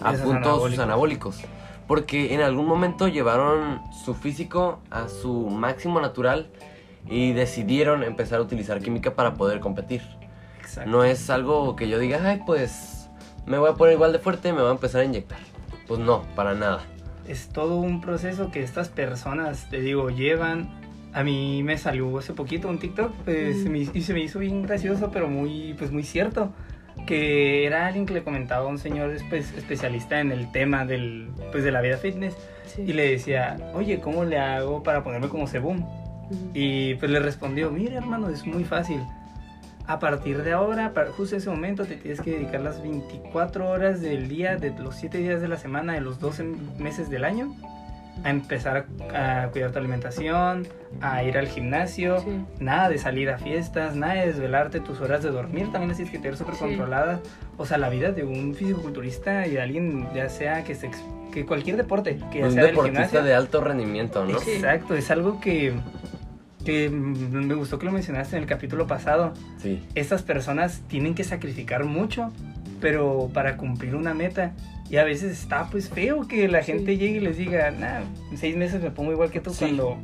a 0.00 0.12
punto 0.12 0.68
sus 0.68 0.78
anabólicos. 0.78 1.40
Porque 1.88 2.34
en 2.34 2.42
algún 2.42 2.66
momento 2.66 3.08
llevaron 3.08 3.80
su 4.04 4.14
físico 4.14 4.80
a 4.90 5.08
su 5.08 5.48
máximo 5.48 6.00
natural 6.00 6.50
y 7.06 7.32
decidieron 7.32 8.02
empezar 8.02 8.38
a 8.38 8.42
utilizar 8.42 8.80
química 8.80 9.14
para 9.14 9.34
poder 9.34 9.60
competir. 9.60 10.02
Exacto. 10.60 10.90
No 10.90 11.04
es 11.04 11.30
algo 11.30 11.74
que 11.76 11.88
yo 11.88 11.98
diga, 11.98 12.20
ay, 12.24 12.42
pues 12.46 13.08
me 13.46 13.58
voy 13.58 13.70
a 13.70 13.74
poner 13.74 13.94
igual 13.94 14.12
de 14.12 14.18
fuerte 14.18 14.48
y 14.50 14.52
me 14.52 14.60
voy 14.60 14.68
a 14.68 14.72
empezar 14.72 15.00
a 15.00 15.04
inyectar. 15.04 15.38
Pues 15.86 16.00
no, 16.00 16.22
para 16.34 16.54
nada. 16.54 16.80
Es 17.26 17.48
todo 17.48 17.76
un 17.76 18.00
proceso 18.00 18.50
que 18.50 18.62
estas 18.62 18.88
personas, 18.88 19.68
te 19.70 19.80
digo, 19.80 20.10
llevan. 20.10 20.68
A 21.14 21.22
mí 21.24 21.62
me 21.62 21.78
salió 21.78 22.18
hace 22.18 22.34
poquito 22.34 22.68
un 22.68 22.78
TikTok 22.78 23.12
pues, 23.24 23.56
Mm. 23.64 23.76
y 23.94 24.02
se 24.02 24.12
me 24.12 24.20
hizo 24.20 24.38
bien 24.38 24.62
gracioso, 24.62 25.10
pero 25.10 25.28
muy, 25.28 25.74
pues, 25.78 25.90
muy 25.90 26.02
cierto. 26.04 26.52
Que 27.06 27.64
era 27.64 27.86
alguien 27.86 28.04
que 28.06 28.12
le 28.12 28.22
comentaba 28.24 28.64
a 28.64 28.68
un 28.68 28.78
señor 28.78 29.12
pues, 29.30 29.52
especialista 29.56 30.20
en 30.20 30.32
el 30.32 30.50
tema 30.52 30.84
del, 30.84 31.30
pues, 31.52 31.64
de 31.64 31.70
la 31.72 31.80
vida 31.80 31.96
fitness 31.96 32.36
Sí. 32.66 32.82
y 32.82 32.92
le 32.92 33.10
decía, 33.12 33.56
oye, 33.72 34.00
¿cómo 34.00 34.24
le 34.24 34.38
hago 34.38 34.82
para 34.82 35.02
ponerme 35.02 35.28
como 35.28 35.46
Sebum? 35.46 35.82
Y 36.54 36.94
pues 36.96 37.10
le 37.10 37.20
respondió, 37.20 37.70
mire 37.70 37.96
hermano, 37.96 38.28
es 38.28 38.46
muy 38.46 38.64
fácil. 38.64 39.00
A 39.86 39.98
partir 39.98 40.42
de 40.42 40.52
ahora, 40.52 40.92
para 40.92 41.10
justo 41.12 41.36
ese 41.36 41.48
momento, 41.48 41.84
te 41.86 41.96
tienes 41.96 42.20
que 42.20 42.32
dedicar 42.32 42.60
las 42.60 42.82
24 42.82 43.68
horas 43.70 44.02
del 44.02 44.28
día, 44.28 44.56
de 44.56 44.70
los 44.78 44.96
7 44.96 45.16
días 45.18 45.40
de 45.40 45.48
la 45.48 45.56
semana, 45.56 45.94
de 45.94 46.02
los 46.02 46.20
12 46.20 46.44
meses 46.78 47.08
del 47.08 47.24
año, 47.24 47.54
a 48.22 48.28
empezar 48.30 48.84
a, 49.14 49.44
a 49.44 49.48
cuidar 49.48 49.70
tu 49.70 49.78
alimentación, 49.78 50.66
a 51.00 51.22
ir 51.22 51.38
al 51.38 51.46
gimnasio, 51.48 52.18
Sí. 52.20 52.44
nada 52.60 52.90
de 52.90 52.98
salir 52.98 53.30
a 53.30 53.38
fiestas, 53.38 53.96
nada 53.96 54.14
de 54.14 54.26
desvelarte, 54.26 54.80
tus 54.80 55.00
horas 55.00 55.22
de 55.22 55.30
dormir 55.30 55.70
también 55.72 55.88
las 55.88 55.96
tienes 55.96 56.12
que 56.12 56.18
tener 56.18 56.36
súper 56.36 56.54
Sí. 56.56 56.60
controladas. 56.60 57.20
O 57.56 57.64
sea, 57.64 57.78
la 57.78 57.88
vida 57.88 58.12
de 58.12 58.24
un 58.24 58.54
fisiculturista 58.54 59.46
y 59.46 59.52
de 59.52 59.62
alguien, 59.62 60.06
ya 60.14 60.28
sea 60.28 60.64
que, 60.64 60.74
se, 60.74 60.90
que 61.32 61.46
cualquier 61.46 61.76
deporte, 61.78 62.18
que 62.30 62.40
ya 62.40 62.46
Un 62.46 62.52
sea 62.52 62.62
del 62.64 62.72
deportista 62.72 63.04
gimnasio. 63.04 63.22
de 63.22 63.34
alto 63.34 63.60
rendimiento, 63.62 64.24
¿no? 64.26 64.38
Sí. 64.40 64.50
Exacto, 64.50 64.94
es 64.94 65.10
algo 65.10 65.40
que, 65.40 65.72
que 66.68 66.90
me 66.90 67.54
gustó 67.54 67.78
que 67.78 67.86
lo 67.86 67.92
mencionaste 67.92 68.36
en 68.36 68.42
el 68.42 68.48
capítulo 68.48 68.86
pasado. 68.86 69.32
Sí. 69.56 69.82
Estas 69.94 70.22
personas 70.22 70.82
tienen 70.86 71.14
que 71.14 71.24
sacrificar 71.24 71.84
mucho, 71.86 72.30
pero 72.78 73.30
para 73.32 73.56
cumplir 73.56 73.94
una 73.94 74.12
meta. 74.12 74.52
Y 74.90 74.98
a 74.98 75.04
veces 75.04 75.32
está 75.32 75.68
pues 75.70 75.88
feo 75.88 76.28
que 76.28 76.46
la 76.46 76.62
Sí. 76.62 76.72
gente 76.72 76.98
llegue 76.98 77.16
y 77.16 77.20
les 77.20 77.38
diga, 77.38 77.70
nah, 77.70 78.00
en 78.30 78.36
seis 78.36 78.54
meses 78.54 78.82
me 78.82 78.90
pongo 78.90 79.12
igual 79.12 79.30
que 79.30 79.40
tú 79.40 79.50
Sí. 79.50 79.60
cuando... 79.64 79.96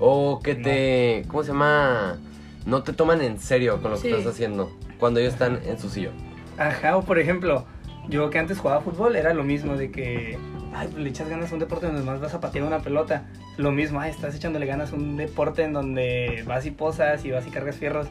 O 0.00 0.40
que 0.42 0.56
te. 0.56 1.22
¿Cómo 1.28 1.44
se 1.44 1.52
llama? 1.52 2.18
No 2.66 2.82
te 2.82 2.92
toman 2.92 3.20
en 3.20 3.38
serio 3.38 3.80
con 3.80 3.92
lo 3.92 4.00
que 4.02 4.10
estás 4.10 4.26
haciendo. 4.26 4.72
Cuando 4.98 5.20
ellos 5.20 5.34
están 5.34 5.60
en 5.66 5.78
su 5.78 5.88
sillón. 5.88 6.14
Ajá, 6.56 6.96
o 6.96 7.04
por 7.04 7.20
ejemplo, 7.20 7.64
yo 8.08 8.28
que 8.30 8.40
antes 8.40 8.58
jugaba 8.58 8.80
fútbol 8.80 9.14
era 9.14 9.34
lo 9.34 9.44
mismo 9.44 9.76
de 9.76 9.92
que, 9.92 10.36
ay, 10.74 10.88
pues 10.88 11.02
le 11.02 11.08
echas 11.10 11.28
ganas 11.28 11.50
a 11.50 11.54
un 11.54 11.60
deporte 11.60 11.86
donde 11.86 12.02
más 12.02 12.20
vas 12.20 12.34
a 12.34 12.40
patear 12.40 12.64
una 12.64 12.80
pelota. 12.80 13.24
Lo 13.56 13.70
mismo, 13.72 14.00
ay, 14.00 14.10
estás 14.10 14.34
echándole 14.34 14.66
ganas 14.66 14.92
a 14.92 14.96
un 14.96 15.16
deporte 15.16 15.62
en 15.64 15.72
donde 15.72 16.42
vas 16.46 16.66
y 16.66 16.70
posas 16.70 17.24
y 17.24 17.30
vas 17.30 17.46
y 17.46 17.50
cargas 17.50 17.76
fierros. 17.76 18.08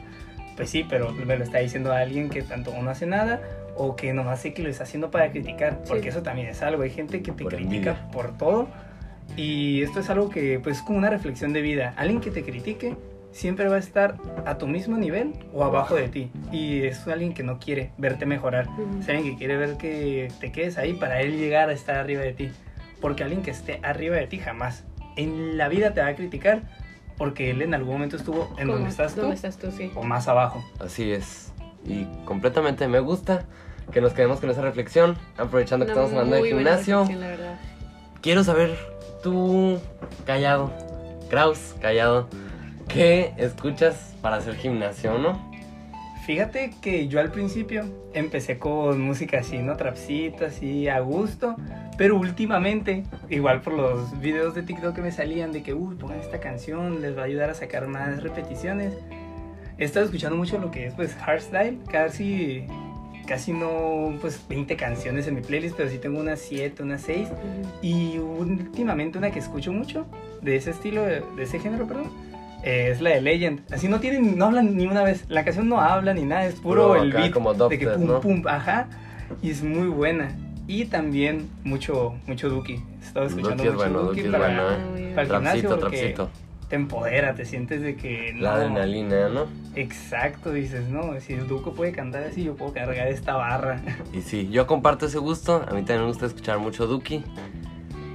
Pues 0.56 0.70
sí, 0.70 0.84
pero 0.88 1.12
me 1.12 1.36
lo 1.36 1.44
está 1.44 1.58
diciendo 1.58 1.92
alguien 1.92 2.30
que 2.30 2.42
tanto 2.42 2.72
no 2.80 2.90
hace 2.90 3.06
nada 3.06 3.40
o 3.76 3.94
que 3.94 4.12
nomás 4.12 4.40
sé 4.40 4.54
que 4.54 4.62
lo 4.62 4.68
está 4.68 4.82
haciendo 4.84 5.10
para 5.10 5.30
criticar, 5.30 5.82
porque 5.86 6.02
Sí. 6.04 6.08
eso 6.08 6.22
también 6.22 6.48
es 6.48 6.62
algo. 6.62 6.82
Hay 6.82 6.90
gente 6.90 7.22
que 7.22 7.30
te 7.32 7.44
Por 7.44 7.54
critica 7.54 7.90
envidia. 7.90 8.10
por 8.10 8.36
todo 8.36 8.68
y 9.36 9.82
esto 9.82 10.00
es 10.00 10.10
algo 10.10 10.30
que 10.30 10.58
pues 10.58 10.78
es 10.78 10.82
como 10.82 10.98
una 10.98 11.10
reflexión 11.10 11.52
de 11.52 11.60
vida. 11.62 11.94
Alguien 11.96 12.20
que 12.20 12.30
te 12.32 12.42
critique 12.42 12.96
siempre 13.32 13.68
va 13.68 13.76
a 13.76 13.78
estar 13.78 14.16
a 14.46 14.58
tu 14.58 14.66
mismo 14.66 14.96
nivel 14.96 15.34
o 15.52 15.64
abajo 15.64 15.94
de 15.94 16.08
ti 16.08 16.30
y 16.50 16.82
es 16.84 17.06
alguien 17.06 17.34
que 17.34 17.42
no 17.42 17.58
quiere 17.58 17.92
verte 17.98 18.26
mejorar. 18.26 18.66
Es 19.00 19.08
alguien 19.08 19.32
que 19.32 19.36
quiere 19.36 19.56
ver 19.56 19.76
que 19.76 20.32
te 20.40 20.50
quedes 20.52 20.78
ahí 20.78 20.94
para 20.94 21.20
él 21.20 21.38
llegar 21.38 21.68
a 21.68 21.72
estar 21.72 21.96
arriba 21.96 22.22
de 22.22 22.32
ti. 22.32 22.50
Porque 23.00 23.22
alguien 23.22 23.42
que 23.42 23.50
esté 23.52 23.80
arriba 23.82 24.16
de 24.16 24.26
ti 24.26 24.38
jamás 24.38 24.84
en 25.16 25.56
la 25.56 25.68
vida 25.68 25.94
te 25.94 26.00
va 26.00 26.08
a 26.08 26.16
criticar 26.16 26.62
porque 27.16 27.50
él 27.50 27.62
en 27.62 27.74
algún 27.74 27.94
momento 27.94 28.16
estuvo 28.16 28.54
en 28.58 28.68
donde 28.68 28.88
estás 28.88 29.14
tú 29.14 29.22
¿Dónde 29.22 29.36
estás 29.36 29.58
tú? 29.58 29.70
Sí. 29.72 29.90
o 29.94 30.02
más 30.02 30.28
abajo. 30.28 30.64
Así 30.80 31.12
es. 31.12 31.52
Y 31.84 32.06
completamente 32.24 32.86
me 32.88 33.00
gusta 33.00 33.44
que 33.92 34.00
nos 34.00 34.12
quedemos 34.12 34.40
con 34.40 34.50
esa 34.50 34.62
reflexión. 34.62 35.16
Aprovechando 35.36 35.86
que 35.86 35.92
Una 35.92 36.02
estamos 36.02 36.18
hablando 36.18 36.42
de 36.44 36.50
gimnasio. 36.50 37.08
la 37.18 37.26
verdad. 37.28 37.58
Quiero 38.20 38.44
saber, 38.44 38.76
tú, 39.22 39.80
callado, 40.26 40.72
Kraus, 41.30 41.74
callado, 41.80 42.28
¿qué 42.88 43.32
escuchas 43.36 44.16
para 44.22 44.36
hacer 44.36 44.56
gimnasio, 44.56 45.18
no? 45.18 45.48
Fíjate 46.26 46.74
que 46.82 47.08
yo 47.08 47.20
al 47.20 47.30
principio 47.30 47.86
empecé 48.12 48.58
con 48.58 49.00
música 49.00 49.38
así, 49.40 49.58
¿no? 49.58 49.76
Trapcito, 49.76 50.46
así, 50.46 50.88
a 50.88 51.00
gusto. 51.00 51.56
Pero 51.96 52.16
últimamente, 52.16 53.04
igual 53.30 53.62
por 53.62 53.72
los 53.72 54.20
videos 54.20 54.54
de 54.54 54.62
TikTok 54.62 54.94
que 54.94 55.00
me 55.00 55.10
salían 55.10 55.52
de 55.52 55.62
que, 55.62 55.72
uy, 55.72 55.96
pongan 55.96 56.20
esta 56.20 56.38
canción, 56.38 57.00
les 57.00 57.16
va 57.16 57.22
a 57.22 57.24
ayudar 57.24 57.50
a 57.50 57.54
sacar 57.54 57.86
más 57.86 58.22
repeticiones. 58.22 58.94
He 59.78 59.84
estado 59.84 60.04
escuchando 60.04 60.36
mucho 60.36 60.58
lo 60.58 60.70
que 60.70 60.86
es, 60.86 60.94
pues, 60.94 61.14
hardstyle. 61.14 61.78
Casi, 61.90 62.66
casi 63.26 63.52
no, 63.52 64.14
pues, 64.20 64.46
20 64.48 64.76
canciones 64.76 65.26
en 65.28 65.34
mi 65.34 65.40
playlist, 65.40 65.76
pero 65.76 65.88
sí 65.88 65.98
tengo 65.98 66.20
unas 66.20 66.40
7, 66.40 66.82
unas 66.82 67.00
6. 67.02 67.28
Ujú. 67.28 67.68
Y 67.80 68.18
últimamente 68.18 69.16
una 69.16 69.30
que 69.30 69.38
escucho 69.38 69.72
mucho, 69.72 70.04
de 70.42 70.56
ese 70.56 70.72
estilo, 70.72 71.02
de 71.02 71.22
ese 71.38 71.58
género, 71.58 71.86
perdón, 71.86 72.27
eh, 72.62 72.90
es 72.92 73.00
la 73.00 73.10
de 73.10 73.20
Legend. 73.20 73.60
Así 73.72 73.88
no 73.88 74.00
tienen, 74.00 74.36
no 74.36 74.46
hablan 74.46 74.76
ni 74.76 74.86
una 74.86 75.02
vez. 75.02 75.24
La 75.28 75.44
canción 75.44 75.68
no 75.68 75.80
habla 75.80 76.14
ni 76.14 76.22
nada, 76.22 76.46
es 76.46 76.56
puro, 76.56 76.88
Puro 76.88 77.02
el 77.02 77.10
acá 77.10 77.20
beat 77.20 77.32
como 77.32 77.54
de 77.54 77.78
que 77.78 77.86
pum 77.86 78.06
¿no? 78.06 78.20
pum, 78.20 78.42
ajá. 78.46 78.88
Y 79.42 79.50
es 79.50 79.62
muy 79.62 79.88
buena. 79.88 80.36
Y 80.66 80.84
también 80.86 81.48
mucho, 81.64 82.14
mucho 82.26 82.50
Duki. 82.50 82.74
He 82.74 83.04
estado 83.06 83.26
escuchando 83.26 83.64
Duki 83.64 83.68
es 83.68 83.74
mucho 83.74 83.76
bueno, 83.76 83.98
Duki 84.00 84.22
Duki 84.22 84.26
es 84.26 84.32
para, 84.32 84.46
bueno, 84.46 84.96
¿eh? 84.96 85.12
Para 85.14 85.26
el 85.26 85.32
gimnasio 85.34 85.60
Trapcito, 85.60 85.80
porque 85.80 86.14
trapcito. 86.14 86.30
te 86.68 86.76
empodera, 86.76 87.34
te 87.34 87.44
sientes 87.46 87.80
de 87.80 87.96
que 87.96 88.32
no. 88.34 88.42
La 88.42 88.54
adrenalina, 88.54 89.28
¿no? 89.30 89.46
Exacto, 89.76 90.52
dices, 90.52 90.88
no, 90.88 91.18
si 91.20 91.32
el 91.34 91.46
Duco 91.46 91.72
puede 91.72 91.92
cantar 91.92 92.24
así, 92.24 92.44
yo 92.44 92.54
puedo 92.54 92.72
cargar 92.74 93.08
esta 93.08 93.34
barra. 93.36 93.80
Y 94.12 94.20
sí, 94.20 94.48
yo 94.50 94.66
comparto 94.66 95.06
ese 95.06 95.18
gusto. 95.18 95.64
A 95.66 95.72
mí 95.72 95.80
también 95.80 96.00
me 96.00 96.06
gusta 96.08 96.26
escuchar 96.26 96.58
mucho 96.58 96.86
Duki. 96.86 97.24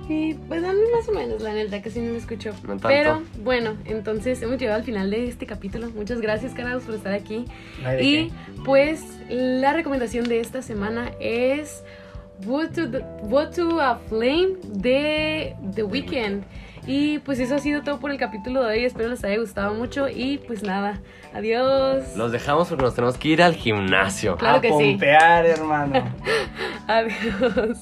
Y 0.09 0.33
pues 0.33 0.63
a 0.63 0.73
mí 0.73 0.79
más 0.95 1.07
o 1.07 1.13
menos, 1.13 1.41
la 1.41 1.53
neta, 1.53 1.81
que 1.81 1.89
sí 1.89 1.99
no 2.01 2.11
lo 2.11 2.17
escucho. 2.17 2.51
No 2.63 2.69
tanto. 2.77 2.87
Pero 2.89 3.21
bueno, 3.43 3.77
entonces 3.85 4.41
hemos 4.41 4.57
llegado 4.59 4.79
al 4.79 4.83
final 4.85 5.09
de 5.09 5.27
este 5.27 5.45
capítulo. 5.45 5.89
Muchas 5.91 6.19
gracias, 6.19 6.53
Carados, 6.53 6.83
por 6.83 6.95
estar 6.95 7.13
aquí. 7.13 7.45
No 7.81 7.93
Y 7.99 8.27
qué. 8.27 8.31
pues 8.65 9.01
la 9.29 9.71
recomendación 9.73 10.25
de 10.27 10.39
esta 10.41 10.61
semana 10.61 11.11
es 11.21 11.83
What 12.45 12.71
to, 12.71 12.89
the- 12.91 13.03
What 13.23 13.51
to 13.55 13.79
a 13.79 13.97
Flame 14.09 14.55
de 14.73 15.55
The 15.73 15.83
Weeknd. 15.83 16.43
Y 16.85 17.19
pues 17.19 17.39
eso 17.39 17.55
ha 17.55 17.59
sido 17.59 17.81
todo 17.81 18.01
por 18.01 18.11
el 18.11 18.17
capítulo 18.17 18.61
de 18.63 18.77
hoy. 18.79 18.83
Espero 18.85 19.07
les 19.07 19.23
haya 19.23 19.37
gustado 19.39 19.73
mucho. 19.73 20.09
Y 20.09 20.39
pues 20.39 20.63
nada, 20.63 20.99
adiós. 21.33 22.17
Los 22.17 22.33
dejamos 22.33 22.67
porque 22.67 22.83
nos 22.83 22.93
tenemos 22.93 23.17
que 23.17 23.29
ir 23.29 23.41
al 23.41 23.55
gimnasio. 23.55 24.35
Claro 24.35 24.57
a 24.57 24.61
que 24.61 24.67
sí. 24.67 24.73
pompear, 24.73 25.45
hermano. 25.45 26.03
Adiós. 26.87 27.77